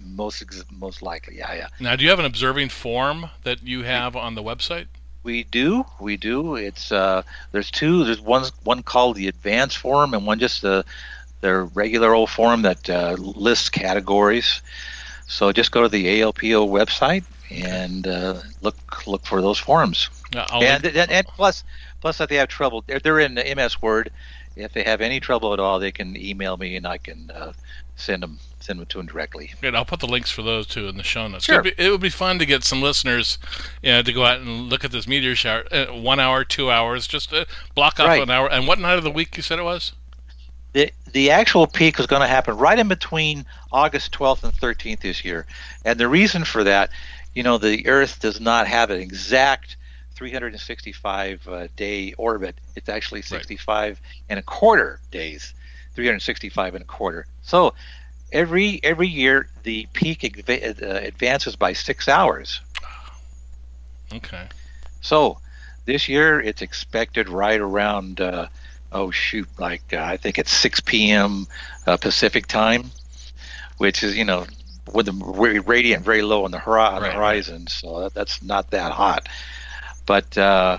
most 0.00 0.42
ex- 0.42 0.64
most 0.70 1.02
likely 1.02 1.38
yeah 1.38 1.54
yeah. 1.54 1.68
Now, 1.80 1.96
do 1.96 2.04
you 2.04 2.10
have 2.10 2.18
an 2.18 2.24
observing 2.24 2.70
form 2.70 3.30
that 3.44 3.62
you 3.62 3.82
have 3.84 4.16
on 4.16 4.34
the 4.34 4.42
website? 4.42 4.86
we 5.22 5.44
do 5.44 5.84
we 6.00 6.16
do. 6.16 6.56
It's 6.56 6.90
uh 6.90 7.22
there's 7.52 7.70
two 7.70 8.04
there's 8.04 8.20
one 8.20 8.44
one 8.64 8.82
called 8.82 9.16
the 9.16 9.28
advanced 9.28 9.78
form 9.78 10.14
and 10.14 10.26
one 10.26 10.38
just 10.38 10.62
the 10.62 10.84
their 11.42 11.64
regular 11.66 12.14
old 12.14 12.30
form 12.30 12.62
that 12.62 12.88
uh, 12.88 13.12
lists 13.18 13.68
categories 13.68 14.62
so 15.26 15.52
just 15.52 15.70
go 15.72 15.82
to 15.82 15.88
the 15.88 16.06
ALPO 16.20 16.66
website 16.68 17.24
and 17.50 18.06
uh, 18.06 18.40
look 18.62 19.06
look 19.06 19.24
for 19.26 19.42
those 19.42 19.58
forms 19.58 20.08
Uh, 20.34 20.46
and, 20.62 20.86
and 20.86 21.10
and 21.10 21.26
plus 21.26 21.62
plus 22.00 22.20
if 22.20 22.28
they 22.30 22.36
have 22.36 22.48
trouble 22.48 22.82
they're, 22.86 22.98
they're 23.00 23.20
in 23.20 23.34
MS 23.34 23.82
Word 23.82 24.10
if 24.56 24.72
they 24.72 24.82
have 24.82 25.00
any 25.02 25.20
trouble 25.20 25.52
at 25.52 25.60
all 25.60 25.78
they 25.78 25.92
can 25.92 26.16
email 26.16 26.56
me 26.56 26.76
and 26.76 26.86
I 26.86 26.96
can 26.98 27.30
uh, 27.30 27.52
send 27.96 28.22
them 28.22 28.38
send 28.60 28.78
them 28.78 28.86
to 28.86 28.98
them 28.98 29.06
directly 29.06 29.52
Good. 29.60 29.74
I'll 29.74 29.84
put 29.84 30.00
the 30.00 30.06
links 30.06 30.30
for 30.30 30.42
those 30.42 30.66
too 30.66 30.86
in 30.88 30.96
the 30.96 31.02
show 31.02 31.26
notes. 31.28 31.44
Sure. 31.46 31.60
It'd 31.60 31.76
be, 31.76 31.82
it 31.84 31.90
would 31.90 32.00
be 32.00 32.10
fun 32.10 32.38
to 32.38 32.46
get 32.46 32.62
some 32.64 32.80
listeners, 32.80 33.38
you 33.82 33.90
know, 33.92 34.02
to 34.02 34.12
go 34.12 34.24
out 34.24 34.38
and 34.40 34.70
look 34.70 34.84
at 34.84 34.92
this 34.92 35.06
meteor 35.08 35.34
shower. 35.34 35.64
Uh, 35.72 35.86
one 35.86 36.20
hour, 36.20 36.44
two 36.44 36.70
hours, 36.70 37.08
just 37.08 37.32
uh, 37.34 37.44
block 37.74 37.98
off 37.98 38.06
Right. 38.06 38.22
an 38.22 38.30
hour. 38.30 38.48
And 38.48 38.68
what 38.68 38.78
night 38.78 38.98
of 38.98 39.02
the 39.04 39.10
week 39.10 39.36
you 39.36 39.42
said 39.42 39.58
it 39.58 39.64
was? 39.64 39.92
The 40.72 40.92
the 41.12 41.30
actual 41.30 41.66
peak 41.66 41.98
is 42.00 42.06
going 42.06 42.22
to 42.22 42.28
happen 42.28 42.56
right 42.56 42.78
in 42.78 42.88
between 42.88 43.44
August 43.70 44.12
12th 44.12 44.44
and 44.44 44.54
13th 44.54 45.00
this 45.00 45.24
year, 45.24 45.46
and 45.84 45.98
the 45.98 46.08
reason 46.08 46.44
for 46.44 46.64
that, 46.64 46.90
you 47.34 47.42
know, 47.42 47.58
the 47.58 47.86
Earth 47.86 48.20
does 48.20 48.40
not 48.40 48.66
have 48.66 48.90
an 48.90 49.00
exact 49.00 49.76
365 50.14 51.48
uh, 51.48 51.68
day 51.76 52.12
orbit. 52.14 52.60
It's 52.74 52.88
actually 52.88 53.22
65 53.22 54.00
and 54.28 54.38
a 54.38 54.42
quarter 54.42 55.00
days, 55.10 55.54
365 55.94 56.74
and 56.74 56.82
a 56.82 56.86
quarter. 56.86 57.26
So 57.42 57.74
every 58.32 58.80
every 58.82 59.08
year 59.08 59.48
the 59.62 59.86
peak 59.92 60.20
adva- 60.20 60.82
uh, 60.82 61.06
advances 61.06 61.56
by 61.56 61.72
six 61.72 62.08
hours. 62.08 62.60
Okay. 64.12 64.48
So 65.00 65.38
this 65.84 66.08
year 66.08 66.40
it's 66.40 66.62
expected 66.62 67.28
right 67.28 67.60
around 67.60 68.20
uh, 68.20 68.48
oh 68.92 69.10
shoot 69.10 69.48
like 69.58 69.82
uh, 69.92 70.02
I 70.02 70.16
think 70.16 70.38
it's 70.38 70.52
6 70.52 70.80
p.m. 70.80 71.46
Uh, 71.86 71.96
Pacific 71.96 72.46
time, 72.46 72.90
which 73.78 74.02
is 74.02 74.16
you 74.16 74.24
know 74.24 74.46
with 74.92 75.06
the 75.06 75.12
ra- 75.12 75.62
radiant 75.66 76.04
very 76.04 76.22
low 76.22 76.44
on 76.44 76.50
the, 76.50 76.58
hori- 76.58 76.80
on 76.80 77.02
the 77.02 77.08
Right, 77.08 77.12
horizon, 77.12 77.66
so 77.68 78.00
that, 78.00 78.14
that's 78.14 78.42
not 78.42 78.70
that 78.70 78.92
hot. 78.92 79.28
But 80.06 80.36
uh, 80.36 80.78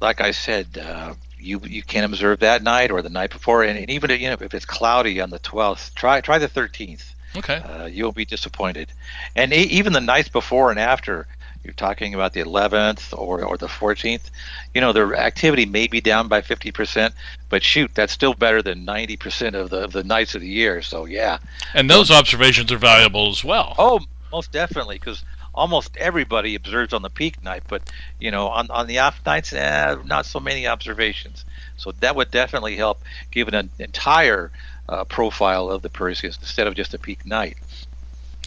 like 0.00 0.20
I 0.20 0.30
said, 0.30 0.78
uh, 0.78 1.14
you 1.38 1.60
you 1.64 1.82
can 1.82 2.04
observe 2.04 2.40
that 2.40 2.62
night 2.62 2.90
or 2.90 3.02
the 3.02 3.10
night 3.10 3.30
before, 3.30 3.62
and, 3.64 3.78
and 3.78 3.90
even 3.90 4.10
you 4.10 4.28
know 4.28 4.36
if 4.40 4.54
it's 4.54 4.64
cloudy 4.66 5.20
on 5.20 5.30
the 5.30 5.38
12th, 5.40 5.94
try 5.94 6.20
try 6.20 6.38
the 6.38 6.48
13th 6.48 7.14
Okay. 7.36 7.56
uh, 7.64 7.84
you'll 7.84 8.12
be 8.12 8.24
disappointed. 8.24 8.90
And 9.36 9.52
e- 9.52 9.56
even 9.78 9.92
the 9.92 10.00
nights 10.00 10.28
before 10.30 10.70
and 10.70 10.80
after, 10.80 11.26
you're 11.68 11.74
talking 11.74 12.14
about 12.14 12.32
the 12.32 12.42
11th 12.42 13.16
or, 13.16 13.44
or 13.44 13.58
the 13.58 13.66
14th, 13.66 14.30
you 14.74 14.80
know, 14.80 14.94
their 14.94 15.14
activity 15.14 15.66
may 15.66 15.86
be 15.86 16.00
down 16.00 16.26
by 16.26 16.40
50%, 16.40 17.12
but 17.50 17.62
shoot, 17.62 17.90
that's 17.94 18.12
still 18.12 18.32
better 18.32 18.62
than 18.62 18.86
90% 18.86 19.54
of 19.54 19.68
the, 19.68 19.84
of 19.84 19.92
the 19.92 20.02
nights 20.02 20.34
of 20.34 20.40
the 20.40 20.48
year. 20.48 20.80
So, 20.80 21.04
yeah. 21.04 21.38
And 21.74 21.90
those 21.90 22.10
observations 22.10 22.72
are 22.72 22.78
valuable 22.78 23.28
as 23.28 23.44
well. 23.44 23.74
Oh, 23.78 24.00
most 24.32 24.50
definitely, 24.50 24.98
because 24.98 25.22
almost 25.54 25.94
everybody 25.98 26.54
observes 26.54 26.94
on 26.94 27.02
the 27.02 27.10
peak 27.10 27.44
night, 27.44 27.64
but, 27.68 27.82
you 28.18 28.30
know, 28.30 28.48
on, 28.48 28.70
on 28.70 28.86
the 28.86 28.98
off 29.00 29.20
nights, 29.26 29.52
eh, 29.52 29.96
not 30.06 30.24
so 30.24 30.40
many 30.40 30.66
observations. 30.66 31.44
So 31.76 31.92
that 32.00 32.16
would 32.16 32.30
definitely 32.30 32.76
help 32.76 33.02
give 33.30 33.48
an 33.48 33.68
entire 33.78 34.50
uh, 34.88 35.04
profile 35.04 35.68
of 35.68 35.82
the 35.82 35.90
Perseids 35.90 36.40
instead 36.40 36.66
of 36.66 36.74
just 36.74 36.94
a 36.94 36.98
peak 36.98 37.26
night. 37.26 37.58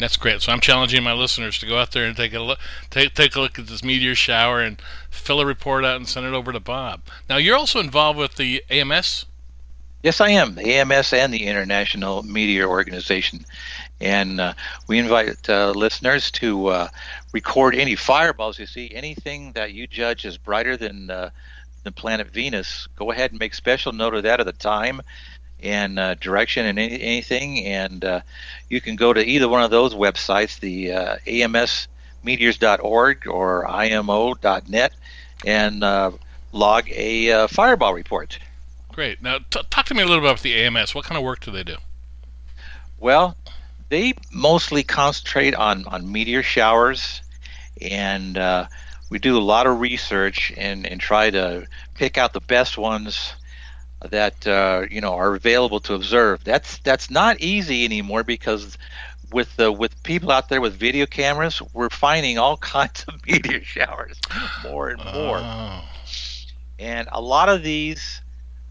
That's 0.01 0.17
great. 0.17 0.41
So 0.41 0.51
I'm 0.51 0.59
challenging 0.59 1.03
my 1.03 1.13
listeners 1.13 1.59
to 1.59 1.67
go 1.67 1.77
out 1.77 1.91
there 1.91 2.05
and 2.05 2.17
take 2.17 2.33
a 2.33 2.39
look, 2.39 2.57
take 2.89 3.13
take 3.13 3.35
a 3.35 3.39
look 3.39 3.59
at 3.59 3.67
this 3.67 3.83
meteor 3.83 4.15
shower 4.15 4.59
and 4.59 4.81
fill 5.11 5.39
a 5.39 5.45
report 5.45 5.85
out 5.85 5.97
and 5.97 6.07
send 6.07 6.25
it 6.25 6.33
over 6.33 6.51
to 6.51 6.59
Bob. 6.59 7.01
Now 7.29 7.37
you're 7.37 7.55
also 7.55 7.79
involved 7.79 8.17
with 8.17 8.35
the 8.35 8.63
AMS. 8.71 9.27
Yes, 10.01 10.19
I 10.19 10.29
am. 10.29 10.55
The 10.55 10.73
AMS 10.73 11.13
and 11.13 11.31
the 11.31 11.45
International 11.45 12.23
Meteor 12.23 12.67
Organization. 12.67 13.45
And 13.99 14.41
uh, 14.41 14.55
we 14.87 14.97
invite 14.97 15.47
uh, 15.47 15.69
listeners 15.75 16.31
to 16.31 16.67
uh, 16.67 16.87
record 17.31 17.75
any 17.75 17.95
fireballs 17.95 18.57
you 18.57 18.65
see, 18.65 18.89
anything 18.95 19.51
that 19.51 19.73
you 19.73 19.85
judge 19.85 20.25
is 20.25 20.39
brighter 20.39 20.77
than 20.77 21.11
uh, 21.11 21.29
the 21.83 21.91
planet 21.91 22.31
Venus. 22.31 22.87
Go 22.95 23.11
ahead 23.11 23.29
and 23.29 23.39
make 23.39 23.53
special 23.53 23.91
note 23.91 24.15
of 24.15 24.23
that 24.23 24.39
at 24.39 24.47
the 24.47 24.53
time 24.53 25.01
and 25.61 25.99
uh, 25.99 26.15
direction 26.15 26.65
and 26.65 26.79
any, 26.79 27.01
anything. 27.01 27.65
And 27.65 28.03
uh, 28.03 28.21
you 28.69 28.81
can 28.81 28.95
go 28.95 29.13
to 29.13 29.23
either 29.23 29.47
one 29.47 29.63
of 29.63 29.71
those 29.71 29.93
websites, 29.93 30.59
the 30.59 30.91
uh, 30.91 31.17
amsmeteors.org 31.25 33.27
or 33.27 33.67
imo.net, 33.67 34.93
and 35.45 35.83
uh, 35.83 36.11
log 36.51 36.89
a 36.89 37.31
uh, 37.31 37.47
fireball 37.47 37.93
report. 37.93 38.39
Great. 38.91 39.21
Now, 39.21 39.39
t- 39.49 39.61
talk 39.69 39.85
to 39.87 39.93
me 39.93 40.01
a 40.01 40.05
little 40.05 40.21
bit 40.21 40.31
about 40.31 40.41
the 40.41 40.63
AMS. 40.63 40.93
What 40.93 41.05
kind 41.05 41.17
of 41.17 41.23
work 41.23 41.41
do 41.41 41.51
they 41.51 41.63
do? 41.63 41.77
Well, 42.99 43.35
they 43.89 44.13
mostly 44.31 44.83
concentrate 44.83 45.55
on, 45.55 45.85
on 45.85 46.11
meteor 46.11 46.43
showers, 46.43 47.21
and 47.81 48.37
uh, 48.37 48.67
we 49.09 49.19
do 49.19 49.37
a 49.37 49.41
lot 49.41 49.67
of 49.67 49.79
research 49.79 50.53
and, 50.55 50.85
and 50.85 50.99
try 50.99 51.29
to 51.29 51.67
pick 51.95 52.17
out 52.17 52.33
the 52.33 52.41
best 52.41 52.77
ones 52.77 53.33
that 54.09 54.47
uh, 54.47 54.85
you 54.89 55.01
know 55.01 55.13
are 55.13 55.35
available 55.35 55.79
to 55.81 55.93
observe. 55.93 56.43
That's 56.43 56.79
that's 56.79 57.09
not 57.09 57.39
easy 57.39 57.85
anymore 57.85 58.23
because 58.23 58.77
with 59.31 59.55
the 59.55 59.71
with 59.71 60.01
people 60.03 60.31
out 60.31 60.49
there 60.49 60.61
with 60.61 60.75
video 60.75 61.05
cameras, 61.05 61.61
we're 61.73 61.89
finding 61.89 62.37
all 62.37 62.57
kinds 62.75 63.05
of 63.07 63.25
meteor 63.25 63.63
showers 63.63 64.19
more 64.63 64.89
and 64.89 65.03
more. 65.03 65.39
Oh. 65.41 65.83
And 66.79 67.07
a 67.11 67.21
lot 67.21 67.49
of 67.49 67.61
these 67.61 68.21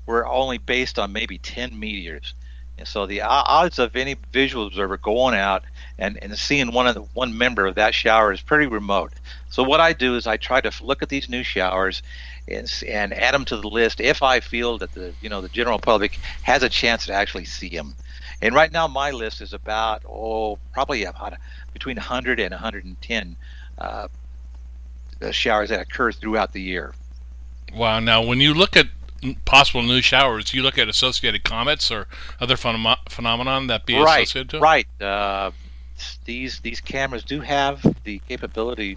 were 0.05 0.27
only 0.27 0.59
based 0.59 0.99
on 0.99 1.13
maybe 1.13 1.39
10 1.39 1.79
meteors. 1.79 2.35
And 2.77 2.89
so 2.89 3.07
the 3.07 3.21
odds 3.23 3.79
of 3.79 3.95
any 3.95 4.17
visual 4.33 4.67
observer 4.67 4.97
going 4.97 5.35
out 5.35 5.63
and, 5.99 6.19
and 6.23 6.37
seeing 6.37 6.73
one 6.73 6.89
of 6.89 6.95
the, 6.95 7.03
one 7.03 7.37
member 7.37 7.67
of 7.67 7.77
that 7.77 7.95
shower 7.95 8.33
is 8.33 8.41
pretty 8.41 8.67
remote. 8.67 9.13
So 9.51 9.63
what 9.63 9.81
I 9.81 9.93
do 9.93 10.17
is 10.17 10.27
I 10.27 10.39
try 10.39 10.61
to 10.61 10.73
look 10.83 11.03
at 11.03 11.09
these 11.09 11.29
new 11.29 11.45
showers 11.45 12.03
and, 12.51 12.83
and 12.87 13.13
add 13.15 13.35
them 13.35 13.45
to 13.47 13.57
the 13.57 13.69
list 13.69 14.01
if 14.01 14.23
I 14.23 14.41
feel 14.41 14.79
that 14.79 14.93
the 14.93 15.13
you 15.21 15.29
know 15.29 15.41
the 15.41 15.49
general 15.49 15.79
public 15.79 16.19
has 16.43 16.63
a 16.63 16.69
chance 16.69 17.07
to 17.07 17.13
actually 17.13 17.45
see 17.45 17.69
them. 17.69 17.95
And 18.43 18.55
right 18.55 18.73
now 18.73 18.89
my 18.89 19.11
list 19.11 19.41
is 19.41 19.53
about 19.53 20.03
oh 20.09 20.59
probably 20.73 21.05
about 21.05 21.35
between 21.73 21.97
100 21.97 22.41
and 22.41 22.53
110 22.53 23.37
uh, 23.79 24.09
showers 25.31 25.69
that 25.69 25.81
occur 25.81 26.13
throughout 26.13 26.53
the 26.53 26.63
year. 26.63 26.95
Wow. 27.75 28.01
Now, 28.01 28.23
when 28.23 28.41
you 28.41 28.55
look 28.55 28.77
at 28.77 28.87
possible 29.45 29.83
new 29.83 30.01
showers, 30.01 30.53
you 30.55 30.63
look 30.63 30.79
at 30.79 30.89
associated 30.89 31.45
comets 31.45 31.91
or 31.91 32.07
other 32.41 32.57
phenom- 32.57 32.97
phenomenon 33.09 33.67
that 33.69 33.87
be 33.87 33.97
right, 33.97 34.23
associated 34.25 34.51
to 34.51 34.57
it? 34.57 34.61
Right. 34.61 34.87
Uh, 35.01 35.51
these 36.25 36.61
these 36.61 36.81
cameras 36.81 37.23
do 37.23 37.41
have 37.41 37.85
the 38.05 38.21
capability 38.29 38.97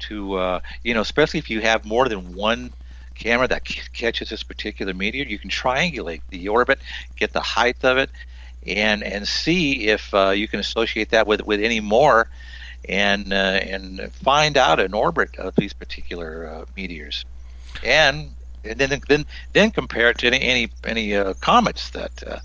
to, 0.00 0.34
uh, 0.34 0.60
you 0.84 0.94
know, 0.94 1.00
especially 1.00 1.38
if 1.38 1.50
you 1.50 1.60
have 1.60 1.84
more 1.84 2.08
than 2.08 2.34
one 2.34 2.72
camera 3.14 3.48
that 3.48 3.66
c- 3.66 3.80
catches 3.92 4.30
this 4.30 4.42
particular 4.42 4.94
meteor, 4.94 5.24
you 5.24 5.38
can 5.38 5.50
triangulate 5.50 6.20
the 6.30 6.48
orbit, 6.48 6.78
get 7.16 7.32
the 7.32 7.40
height 7.40 7.84
of 7.84 7.96
it, 7.98 8.10
and 8.66 9.02
and 9.02 9.26
see 9.26 9.88
if 9.88 10.12
uh, 10.14 10.30
you 10.30 10.48
can 10.48 10.60
associate 10.60 11.10
that 11.10 11.26
with 11.26 11.46
with 11.46 11.60
any 11.60 11.80
more, 11.80 12.28
and 12.88 13.32
uh, 13.32 13.36
and 13.36 14.12
find 14.12 14.56
out 14.56 14.80
an 14.80 14.94
orbit 14.94 15.36
of 15.38 15.54
these 15.56 15.72
particular 15.72 16.48
uh, 16.48 16.64
meteors, 16.76 17.24
and 17.82 18.30
and 18.64 18.78
then 18.78 19.00
then 19.08 19.26
then 19.52 19.70
compare 19.70 20.10
it 20.10 20.18
to 20.18 20.26
any 20.26 20.40
any, 20.40 20.68
any 20.84 21.14
uh, 21.14 21.34
comets 21.34 21.90
that 21.90 22.22
uh, 22.26 22.38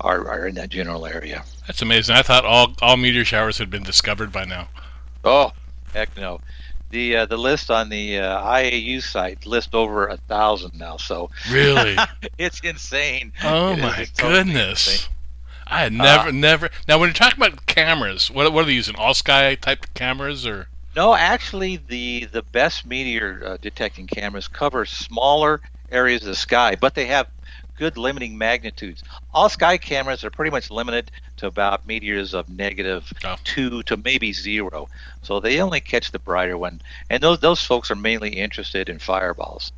are 0.00 0.28
are 0.28 0.46
in 0.46 0.54
that 0.54 0.70
general 0.70 1.06
area. 1.06 1.44
That's 1.66 1.82
amazing. 1.82 2.16
I 2.16 2.22
thought 2.22 2.44
all 2.44 2.74
all 2.82 2.96
meteor 2.96 3.24
showers 3.24 3.58
had 3.58 3.70
been 3.70 3.82
discovered 3.82 4.32
by 4.32 4.44
now. 4.44 4.68
Oh, 5.24 5.52
heck 5.92 6.16
no. 6.16 6.40
The 6.90 7.16
uh, 7.18 7.26
the 7.26 7.36
list 7.38 7.70
on 7.70 7.88
the 7.88 8.18
uh, 8.18 8.42
IAU 8.44 9.02
site 9.02 9.46
lists 9.46 9.74
over 9.74 10.06
a 10.08 10.16
thousand 10.16 10.74
now, 10.78 10.96
so 10.96 11.30
Really? 11.48 11.96
it's 12.38 12.60
insane. 12.60 13.32
Oh 13.42 13.76
It 13.76 13.78
my 13.78 14.06
totally 14.16 14.44
goodness. 14.44 14.86
insane. 14.88 15.10
I 15.66 15.82
had 15.82 15.92
never, 15.92 16.28
Uh, 16.28 16.32
never. 16.32 16.70
Now, 16.88 16.98
when 16.98 17.08
you're 17.08 17.14
talking 17.14 17.42
about 17.42 17.66
cameras, 17.66 18.30
what, 18.30 18.52
what 18.52 18.62
are 18.62 18.66
they 18.66 18.72
using? 18.72 18.96
All 18.96 19.14
sky 19.14 19.54
type 19.54 19.86
cameras, 19.94 20.44
or 20.46 20.68
No, 20.96 21.14
actually, 21.14 21.76
the 21.76 22.26
the 22.26 22.42
best 22.42 22.84
meteor 22.86 23.42
uh, 23.44 23.56
detecting 23.60 24.06
cameras 24.06 24.48
cover 24.48 24.84
smaller 24.84 25.60
areas 25.90 26.22
of 26.22 26.28
the 26.28 26.34
sky, 26.36 26.76
but 26.76 26.94
they 26.94 27.06
have 27.06 27.28
good 27.80 27.96
limiting 27.96 28.36
magnitudes. 28.36 29.02
All 29.32 29.48
sky 29.48 29.78
cameras 29.78 30.22
are 30.22 30.30
pretty 30.30 30.50
much 30.50 30.70
limited 30.70 31.10
to 31.38 31.46
about 31.46 31.86
meteors 31.86 32.34
of 32.34 32.48
negative 32.50 33.10
Oh. 33.24 33.36
two 33.42 33.82
to 33.84 33.96
maybe 33.96 34.34
zero, 34.34 34.88
so 35.22 35.40
they 35.40 35.60
only 35.60 35.80
catch 35.80 36.12
the 36.12 36.18
brighter 36.18 36.58
one. 36.58 36.82
And 37.08 37.22
those 37.22 37.40
those 37.40 37.64
folks 37.64 37.90
are 37.90 37.96
mainly 37.96 38.30
interested 38.38 38.88
in 38.90 38.98
fireballs. 38.98 39.72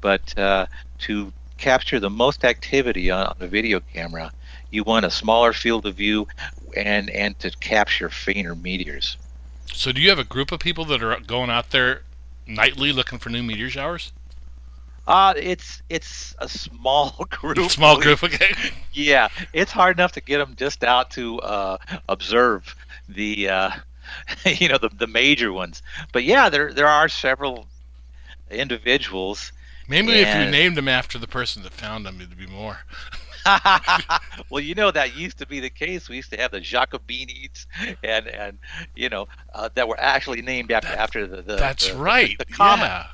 But 0.00 0.36
uh, 0.38 0.66
to 1.00 1.32
capture 1.58 2.00
the 2.00 2.10
most 2.10 2.44
activity 2.44 3.10
on, 3.10 3.26
on 3.26 3.36
the 3.38 3.46
video 3.46 3.80
camera, 3.92 4.32
you 4.70 4.82
want 4.82 5.04
a 5.04 5.10
smaller 5.10 5.52
field 5.52 5.84
of 5.86 5.94
view, 5.96 6.26
and 6.74 7.10
and 7.10 7.38
to 7.40 7.50
capture 7.60 8.08
fainter 8.08 8.54
meteors. 8.54 9.18
so? 9.72 9.92
Do 9.92 10.00
you 10.00 10.08
have 10.08 10.18
a 10.18 10.24
group 10.24 10.50
of 10.50 10.60
people 10.60 10.86
that 10.86 11.02
are 11.02 11.20
going 11.20 11.50
out 11.50 11.70
there 11.70 12.02
nightly 12.46 12.90
looking 12.90 13.18
for 13.18 13.28
new 13.28 13.42
meteor 13.42 13.68
showers? 13.68 14.12
Uh, 15.06 15.34
it's 15.36 15.82
it's 15.90 16.34
a 16.38 16.48
small 16.48 17.10
group. 17.30 17.70
Small 17.70 18.00
group, 18.00 18.22
okay. 18.28 18.54
Yeah, 18.92 19.28
it's 19.52 19.70
hard 19.72 19.96
enough 19.98 20.12
to 20.12 20.20
get 20.20 20.38
them 20.38 20.54
just 20.56 20.82
out 20.84 21.10
to 21.12 21.40
uh, 21.40 21.76
observe 22.08 22.74
the 23.08 23.48
uh, 23.50 23.70
you 24.46 24.68
know 24.68 24.78
the 24.78 24.88
the 24.88 25.06
major 25.06 25.52
ones. 25.52 25.82
But 26.12 26.24
yeah, 26.24 26.48
there 26.48 26.72
there 26.72 26.88
are 26.88 27.08
several 27.08 27.66
individuals. 28.50 29.52
Maybe 29.88 30.12
if 30.12 30.20
you 30.20 30.24
And- 30.24 30.50
named 30.50 30.76
them 30.76 30.88
after 30.88 31.18
the 31.18 31.26
person 31.28 31.62
that 31.64 31.72
found 31.74 32.06
them, 32.06 32.20
it'd 32.20 32.38
be 32.38 32.46
more. 32.46 32.78
well, 34.48 34.60
you 34.62 34.74
know 34.74 34.90
that 34.90 35.14
used 35.16 35.36
to 35.36 35.46
be 35.46 35.60
the 35.60 35.68
case. 35.68 36.08
We 36.08 36.16
used 36.16 36.30
to 36.30 36.38
have 36.38 36.50
the 36.50 36.60
Giacobinids, 36.62 37.66
and 38.02 38.26
and 38.26 38.58
you 38.96 39.10
know 39.10 39.28
uh, 39.52 39.68
that 39.74 39.86
were 39.86 40.00
actually 40.00 40.40
named 40.40 40.72
after 40.72 40.88
after 40.88 41.26
the, 41.26 41.42
the 41.42 41.56
That's 41.56 41.88
the- 41.90 41.96
right. 41.96 42.38
the 42.38 42.46
comet. 42.46 42.84
yeah. 42.86 43.06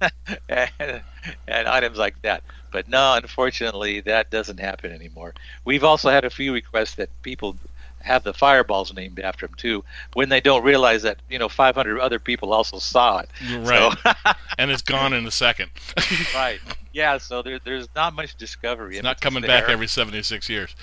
and, 0.48 1.02
and 1.48 1.68
items 1.68 1.98
like 1.98 2.20
that. 2.22 2.42
But 2.72 2.88
no, 2.88 3.14
unfortunately, 3.14 4.00
that 4.00 4.30
doesn't 4.30 4.60
happen 4.60 4.92
anymore. 4.92 5.34
We've 5.64 5.84
also 5.84 6.10
had 6.10 6.24
a 6.24 6.30
few 6.30 6.52
requests 6.52 6.94
that 6.96 7.10
people 7.22 7.56
have 8.00 8.24
the 8.24 8.32
fireballs 8.32 8.94
named 8.94 9.20
after 9.20 9.46
them 9.46 9.54
too, 9.56 9.84
when 10.14 10.28
they 10.28 10.40
don't 10.40 10.64
realize 10.64 11.02
that 11.02 11.18
you 11.28 11.38
know 11.38 11.48
500 11.48 12.00
other 12.00 12.18
people 12.18 12.52
also 12.52 12.78
saw 12.78 13.18
it. 13.18 13.28
Right. 13.58 13.92
So, 13.92 14.12
and 14.58 14.70
it's 14.70 14.82
gone 14.82 15.12
in 15.12 15.26
a 15.26 15.30
second. 15.30 15.70
right. 16.34 16.60
Yeah. 16.92 17.18
So 17.18 17.42
there, 17.42 17.58
there's 17.58 17.88
not 17.94 18.14
much 18.14 18.36
discovery. 18.36 18.96
it's 18.96 19.04
not 19.04 19.20
coming 19.20 19.42
back 19.42 19.68
every 19.68 19.86
76 19.86 20.48
years. 20.48 20.74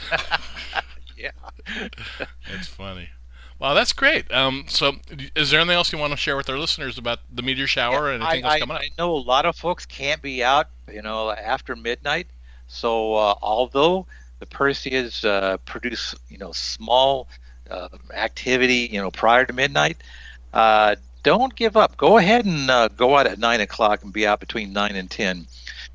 Yeah. 1.18 1.32
That's 2.52 2.68
funny. 2.68 3.10
Wow, 3.60 3.74
that's 3.74 3.94
great. 3.94 4.32
Um, 4.32 4.66
so, 4.68 4.94
is 5.36 5.50
there 5.50 5.60
anything 5.60 5.76
else 5.76 5.92
you 5.92 5.98
want 5.98 6.12
to 6.12 6.18
share 6.18 6.38
with 6.38 6.48
our 6.50 6.60
listeners 6.60 7.00
about 7.00 7.20
the 7.34 7.42
meteor 7.42 7.66
shower 7.66 8.12
and 8.12 8.22
anything 8.22 8.46
I, 8.46 8.48
else 8.48 8.56
I, 8.56 8.60
coming 8.60 8.76
up? 8.76 8.82
I 8.84 8.90
know 9.00 9.16
a 9.16 9.18
lot 9.18 9.46
of 9.46 9.56
folks 9.56 9.86
can't 9.86 10.22
be 10.22 10.44
out, 10.44 10.68
you 10.92 11.02
know, 11.02 11.32
after 11.32 11.76
midnight. 11.76 12.28
So 12.68 13.16
uh, 13.16 13.34
although 13.42 14.06
the 14.40 14.46
Perseids 14.46 15.26
uh, 15.26 15.58
produce, 15.58 16.14
you 16.30 16.38
know, 16.38 16.52
small 16.52 17.28
uh, 17.72 17.90
activity, 18.14 18.90
you 18.92 19.02
know, 19.02 19.10
prior 19.10 19.46
to 19.46 19.54
midnight, 19.54 19.98
uh, 20.54 20.96
don't 21.24 21.56
give 21.56 21.76
up. 21.76 21.98
Go 21.98 22.18
ahead 22.20 22.46
and 22.46 22.70
uh, 22.70 22.90
go 22.90 23.18
out 23.18 23.26
at 23.26 23.40
nine 23.40 23.62
o'clock 23.62 24.04
and 24.04 24.14
be 24.14 24.28
out 24.28 24.40
between 24.40 24.72
nine 24.72 24.96
and 24.96 25.10
ten. 25.10 25.48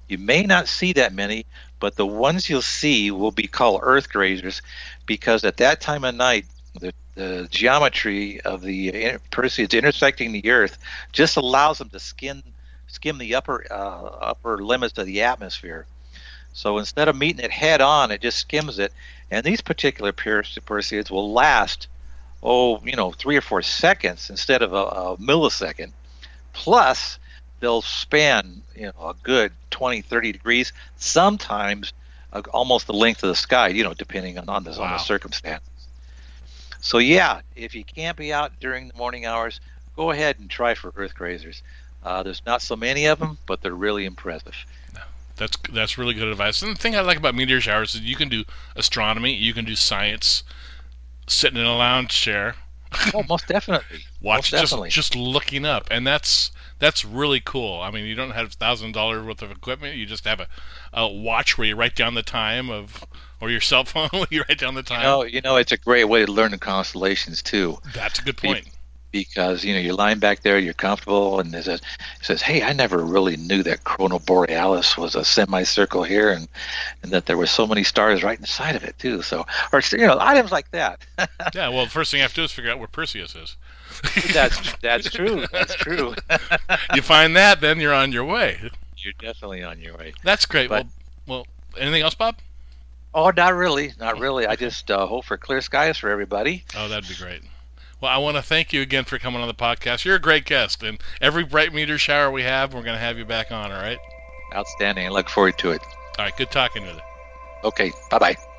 You 0.08 0.18
may 0.18 0.42
not 0.42 0.66
see 0.66 0.92
that 0.94 1.14
many, 1.14 1.46
but 1.78 1.96
the 1.96 2.06
ones 2.06 2.50
you'll 2.50 2.60
see 2.60 3.10
will 3.10 3.30
be 3.30 3.46
called 3.46 3.80
Earth 3.82 4.10
grazers, 4.10 4.60
because 5.06 5.44
at 5.44 5.56
that 5.58 5.80
time 5.80 6.04
of 6.04 6.14
night, 6.14 6.44
the 6.74 6.92
the 7.14 7.46
geometry 7.50 8.40
of 8.40 8.62
the 8.62 9.18
Perseids 9.30 9.76
intersecting 9.76 10.32
the 10.32 10.50
Earth 10.50 10.78
just 11.12 11.36
allows 11.36 11.78
them 11.78 11.90
to 11.90 12.00
skim 12.00 12.42
skim 12.86 13.18
the 13.18 13.34
upper 13.34 13.66
uh, 13.70 13.74
upper 13.74 14.62
limits 14.62 14.96
of 14.98 15.06
the 15.06 15.22
atmosphere. 15.22 15.86
So 16.54 16.78
instead 16.78 17.08
of 17.08 17.16
meeting 17.16 17.44
it 17.44 17.50
head 17.50 17.80
on, 17.80 18.10
it 18.10 18.20
just 18.20 18.38
skims 18.38 18.78
it. 18.78 18.92
And 19.30 19.44
these 19.44 19.62
particular 19.62 20.12
Perse- 20.12 20.58
Perseids 20.66 21.10
will 21.10 21.32
last, 21.32 21.88
oh, 22.42 22.80
you 22.84 22.94
know, 22.94 23.10
three 23.12 23.36
or 23.36 23.40
four 23.40 23.62
seconds 23.62 24.28
instead 24.28 24.60
of 24.60 24.74
a, 24.74 24.76
a 24.76 25.16
millisecond. 25.16 25.92
Plus, 26.52 27.18
they'll 27.60 27.80
span, 27.80 28.62
you 28.76 28.86
know, 28.86 29.08
a 29.08 29.14
good 29.22 29.52
20, 29.70 30.02
30 30.02 30.32
degrees, 30.32 30.74
sometimes 30.96 31.94
uh, 32.34 32.42
almost 32.52 32.86
the 32.86 32.92
length 32.92 33.22
of 33.22 33.28
the 33.28 33.34
sky, 33.34 33.68
you 33.68 33.84
know, 33.84 33.94
depending 33.94 34.38
on, 34.38 34.48
on, 34.50 34.64
the, 34.64 34.72
on 34.72 34.92
the 34.92 34.98
circumstance. 34.98 35.64
So, 36.82 36.98
yeah, 36.98 37.40
if 37.56 37.74
you 37.74 37.84
can't 37.84 38.16
be 38.16 38.32
out 38.32 38.60
during 38.60 38.88
the 38.88 38.94
morning 38.94 39.24
hours, 39.24 39.60
go 39.96 40.10
ahead 40.10 40.38
and 40.38 40.50
try 40.50 40.74
for 40.74 40.92
earth 40.96 41.14
grazers. 41.14 41.62
Uh, 42.02 42.22
there's 42.22 42.42
not 42.44 42.60
so 42.60 42.76
many 42.76 43.06
of 43.06 43.18
them, 43.20 43.38
but 43.46 43.62
they're 43.62 43.74
really 43.74 44.04
impressive. 44.04 44.66
That's 45.36 45.56
that's 45.72 45.96
really 45.96 46.14
good 46.14 46.28
advice. 46.28 46.60
And 46.62 46.76
the 46.76 46.80
thing 46.80 46.94
I 46.94 47.00
like 47.00 47.16
about 47.16 47.34
meteor 47.34 47.60
showers 47.60 47.94
is 47.94 48.02
you 48.02 48.16
can 48.16 48.28
do 48.28 48.44
astronomy, 48.76 49.32
you 49.34 49.54
can 49.54 49.64
do 49.64 49.74
science, 49.76 50.44
sitting 51.26 51.58
in 51.58 51.64
a 51.66 51.76
lounge 51.76 52.10
chair, 52.10 52.56
Oh, 53.14 53.22
most 53.28 53.46
definitely. 53.48 54.04
watch 54.20 54.52
Most 54.52 54.60
just 54.60 54.62
definitely. 54.70 54.90
just 54.90 55.16
looking 55.16 55.64
up, 55.64 55.88
and 55.90 56.06
that's 56.06 56.50
that's 56.78 57.04
really 57.04 57.40
cool. 57.40 57.80
I 57.80 57.90
mean, 57.90 58.04
you 58.06 58.14
don't 58.14 58.32
have 58.32 58.52
thousand 58.54 58.92
dollars 58.92 59.24
worth 59.24 59.42
of 59.42 59.50
equipment; 59.50 59.96
you 59.96 60.04
just 60.06 60.24
have 60.26 60.40
a, 60.40 60.48
a 60.92 61.08
watch 61.08 61.56
where 61.56 61.66
you 61.68 61.76
write 61.76 61.96
down 61.96 62.14
the 62.14 62.22
time 62.22 62.70
of 62.70 63.04
or 63.42 63.50
your 63.50 63.60
cell 63.60 63.84
phone 63.84 64.08
when 64.12 64.28
you 64.30 64.44
write 64.48 64.58
down 64.58 64.74
the 64.74 64.82
time. 64.82 65.00
You 65.00 65.04
know, 65.04 65.24
you 65.24 65.40
know, 65.42 65.56
it's 65.56 65.72
a 65.72 65.76
great 65.76 66.04
way 66.04 66.24
to 66.24 66.32
learn 66.32 66.52
the 66.52 66.58
constellations 66.58 67.42
too. 67.42 67.76
That's 67.92 68.20
a 68.20 68.22
good 68.22 68.38
point. 68.38 68.68
Because 69.10 69.62
you 69.62 69.74
know 69.74 69.80
you're 69.80 69.94
lying 69.94 70.20
back 70.20 70.40
there, 70.40 70.58
you're 70.58 70.72
comfortable, 70.72 71.38
and 71.38 71.54
it 71.54 71.64
says, 71.64 71.80
it 71.80 72.24
says, 72.24 72.40
"Hey, 72.40 72.62
I 72.62 72.72
never 72.72 72.96
really 73.04 73.36
knew 73.36 73.62
that 73.62 73.84
Corona 73.84 74.18
Borealis 74.18 74.96
was 74.96 75.14
a 75.14 75.22
semicircle 75.22 76.04
here, 76.04 76.30
and 76.30 76.48
and 77.02 77.12
that 77.12 77.26
there 77.26 77.36
were 77.36 77.46
so 77.46 77.66
many 77.66 77.84
stars 77.84 78.22
right 78.22 78.38
inside 78.38 78.74
of 78.74 78.84
it 78.84 78.98
too." 78.98 79.20
So, 79.20 79.44
or 79.70 79.82
you 79.92 80.06
know, 80.06 80.16
items 80.18 80.50
like 80.50 80.70
that. 80.70 81.04
yeah. 81.54 81.68
Well, 81.68 81.84
the 81.84 81.90
first 81.90 82.10
thing 82.10 82.20
you 82.20 82.22
have 82.22 82.32
to 82.32 82.40
do 82.40 82.44
is 82.44 82.52
figure 82.52 82.70
out 82.70 82.78
where 82.78 82.88
Perseus 82.88 83.34
is. 83.34 83.58
that's 84.32 84.76
that's 84.78 85.10
true. 85.10 85.44
That's 85.52 85.74
true. 85.74 86.14
you 86.94 87.02
find 87.02 87.36
that, 87.36 87.60
then 87.60 87.80
you're 87.80 87.92
on 87.92 88.12
your 88.12 88.24
way. 88.24 88.70
You're 88.96 89.12
definitely 89.18 89.62
on 89.62 89.78
your 89.78 89.94
way. 89.98 90.14
That's 90.24 90.46
great. 90.46 90.70
But, 90.70 90.86
well, 91.26 91.44
well, 91.44 91.46
anything 91.76 92.00
else, 92.00 92.14
Bob? 92.14 92.36
Oh, 93.14 93.30
not 93.36 93.54
really, 93.54 93.92
not 93.98 94.18
really. 94.20 94.46
I 94.46 94.56
just 94.56 94.90
uh, 94.90 95.06
hope 95.06 95.24
for 95.24 95.36
clear 95.36 95.60
skies 95.60 95.98
for 95.98 96.10
everybody. 96.10 96.64
Oh, 96.76 96.88
that'd 96.88 97.08
be 97.08 97.14
great. 97.14 97.42
Well, 98.00 98.10
I 98.10 98.18
want 98.18 98.36
to 98.36 98.42
thank 98.42 98.72
you 98.72 98.82
again 98.82 99.04
for 99.04 99.18
coming 99.18 99.40
on 99.40 99.46
the 99.46 99.54
podcast. 99.54 100.04
You're 100.04 100.16
a 100.16 100.20
great 100.20 100.44
guest, 100.44 100.82
and 100.82 101.00
every 101.20 101.44
bright 101.44 101.72
meteor 101.72 101.98
shower 101.98 102.30
we 102.32 102.42
have, 102.42 102.74
we're 102.74 102.82
going 102.82 102.96
to 102.96 103.00
have 103.00 103.16
you 103.16 103.24
back 103.24 103.52
on. 103.52 103.70
All 103.70 103.80
right? 103.80 103.98
Outstanding. 104.54 105.06
I 105.06 105.10
look 105.10 105.28
forward 105.28 105.56
to 105.58 105.70
it. 105.70 105.80
All 106.18 106.24
right. 106.24 106.36
Good 106.36 106.50
talking 106.50 106.82
with 106.82 106.96
you. 106.96 107.00
Okay. 107.64 107.92
Bye 108.10 108.18
bye. 108.18 108.51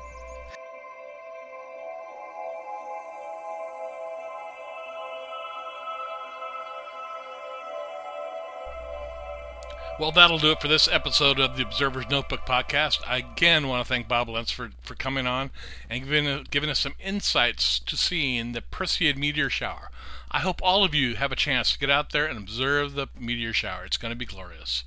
Well, 9.96 10.10
that'll 10.10 10.38
do 10.38 10.50
it 10.50 10.60
for 10.60 10.66
this 10.66 10.88
episode 10.88 11.38
of 11.38 11.56
the 11.56 11.62
Observer's 11.62 12.10
Notebook 12.10 12.44
podcast. 12.44 12.98
I 13.06 13.18
again 13.18 13.68
want 13.68 13.86
to 13.86 13.88
thank 13.88 14.08
Bob 14.08 14.28
Lentz 14.28 14.50
for, 14.50 14.70
for 14.82 14.96
coming 14.96 15.24
on 15.24 15.52
and 15.88 16.02
giving, 16.02 16.46
giving 16.50 16.68
us 16.68 16.80
some 16.80 16.94
insights 16.98 17.78
to 17.78 17.96
seeing 17.96 18.52
the 18.52 18.60
Perseid 18.60 19.16
meteor 19.16 19.48
shower. 19.48 19.90
I 20.32 20.40
hope 20.40 20.60
all 20.64 20.82
of 20.82 20.96
you 20.96 21.14
have 21.14 21.30
a 21.30 21.36
chance 21.36 21.72
to 21.72 21.78
get 21.78 21.90
out 21.90 22.10
there 22.10 22.26
and 22.26 22.36
observe 22.36 22.94
the 22.94 23.06
meteor 23.16 23.52
shower. 23.52 23.84
It's 23.84 23.96
going 23.96 24.10
to 24.10 24.16
be 24.16 24.26
glorious. 24.26 24.82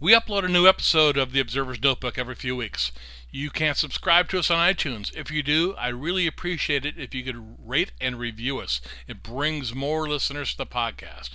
We 0.00 0.14
upload 0.14 0.44
a 0.44 0.48
new 0.48 0.66
episode 0.66 1.18
of 1.18 1.32
the 1.32 1.40
Observer's 1.40 1.82
Notebook 1.82 2.16
every 2.16 2.34
few 2.34 2.56
weeks. 2.56 2.92
You 3.30 3.50
can 3.50 3.74
subscribe 3.74 4.30
to 4.30 4.38
us 4.38 4.50
on 4.50 4.56
iTunes. 4.56 5.14
If 5.14 5.30
you 5.30 5.42
do, 5.42 5.74
I 5.74 5.88
really 5.88 6.26
appreciate 6.26 6.86
it 6.86 6.96
if 6.96 7.14
you 7.14 7.24
could 7.24 7.58
rate 7.62 7.92
and 8.00 8.18
review 8.18 8.58
us. 8.58 8.80
It 9.06 9.22
brings 9.22 9.74
more 9.74 10.08
listeners 10.08 10.52
to 10.52 10.58
the 10.58 10.66
podcast. 10.66 11.32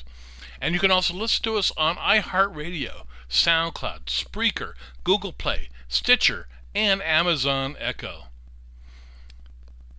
And 0.61 0.73
you 0.73 0.79
can 0.79 0.91
also 0.91 1.13
listen 1.13 1.43
to 1.43 1.57
us 1.57 1.71
on 1.77 1.97
iHeartRadio, 1.97 3.05
SoundCloud, 3.29 4.05
Spreaker, 4.05 4.73
Google 5.03 5.33
Play, 5.33 5.69
Stitcher, 5.87 6.47
and 6.73 7.01
Amazon 7.01 7.75
Echo. 7.79 8.25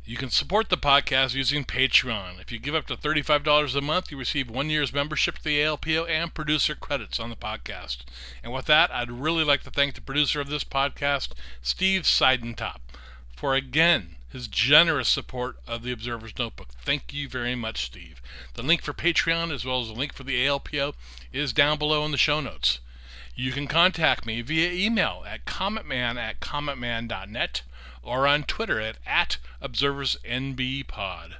You 0.05 0.17
can 0.17 0.31
support 0.31 0.69
the 0.69 0.77
podcast 0.77 1.35
using 1.35 1.65
Patreon. 1.65 2.41
If 2.41 2.53
you 2.53 2.61
give 2.61 2.77
up 2.77 2.87
to 2.87 2.97
$35 2.97 3.75
a 3.75 3.81
month, 3.81 4.13
you 4.13 4.17
receive 4.17 4.49
one 4.49 4.71
year's 4.71 4.93
membership 4.93 5.39
to 5.39 5.45
the 5.45 5.59
ALPO 5.59 6.09
and 6.09 6.33
producer 6.33 6.77
credits 6.77 7.19
on 7.19 7.29
the 7.29 7.35
podcast. 7.35 7.99
And 8.45 8.53
with 8.53 8.67
that, 8.67 8.93
I'd 8.93 9.11
really 9.11 9.43
like 9.43 9.63
to 9.65 9.71
thank 9.71 9.97
the 9.97 10.01
producer 10.01 10.41
of 10.41 10.49
this 10.49 10.63
podcast, 10.63 11.31
Steve 11.61 12.03
Siedentop, 12.03 12.77
for 13.37 13.55
again 13.55 14.16
his 14.29 14.49
generous 14.49 15.09
support 15.09 15.57
of 15.67 15.83
the 15.83 15.93
Observer's 15.93 16.39
Notebook. 16.39 16.69
Thank 16.85 17.15
you 17.15 17.29
very 17.29 17.55
much, 17.55 17.87
Steve. 17.87 18.21
The 18.55 18.63
link 18.63 18.83
for 18.83 18.93
Patreon, 18.93 19.53
as 19.53 19.65
well 19.65 19.81
as 19.81 19.89
the 19.89 19.95
link 19.95 20.13
for 20.13 20.25
the 20.25 20.45
ALPO, 20.47 20.95
is 21.33 21.53
down 21.53 21.79
below 21.79 22.05
in 22.05 22.11
the 22.11 22.19
show 22.19 22.41
notes. 22.41 22.81
You 23.35 23.53
can 23.53 23.67
contact 23.67 24.25
me 24.25 24.41
via 24.41 24.71
email 24.71 25.25
at 25.29 25.45
cometman 25.45 26.17
at 26.17 26.41
cometman.net 26.41 27.63
or 28.03 28.27
on 28.27 28.45
Twitter 28.45 28.81
at, 28.81 28.97
at 29.07 29.39
ObserversNBPod. 29.63 31.35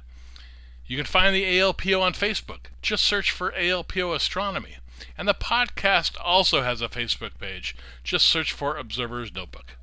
You 0.85 0.95
can 0.95 1.05
find 1.05 1.35
the 1.35 1.43
ALPO 1.43 2.01
on 2.01 2.13
Facebook. 2.13 2.67
Just 2.81 3.03
search 3.03 3.31
for 3.31 3.51
ALPO 3.51 4.15
Astronomy. 4.15 4.77
And 5.17 5.27
the 5.27 5.33
podcast 5.33 6.15
also 6.23 6.61
has 6.61 6.81
a 6.81 6.87
Facebook 6.87 7.37
page. 7.39 7.75
Just 8.03 8.27
search 8.27 8.53
for 8.53 8.77
Observer's 8.77 9.33
Notebook. 9.33 9.75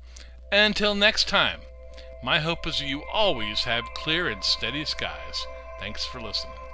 Until 0.51 0.95
next 0.95 1.27
time. 1.27 1.59
My 2.25 2.39
hope 2.39 2.65
is 2.65 2.81
you 2.81 3.03
always 3.03 3.65
have 3.65 3.93
clear 3.93 4.27
and 4.27 4.43
steady 4.43 4.83
skies. 4.83 5.45
Thanks 5.79 6.05
for 6.05 6.19
listening. 6.19 6.64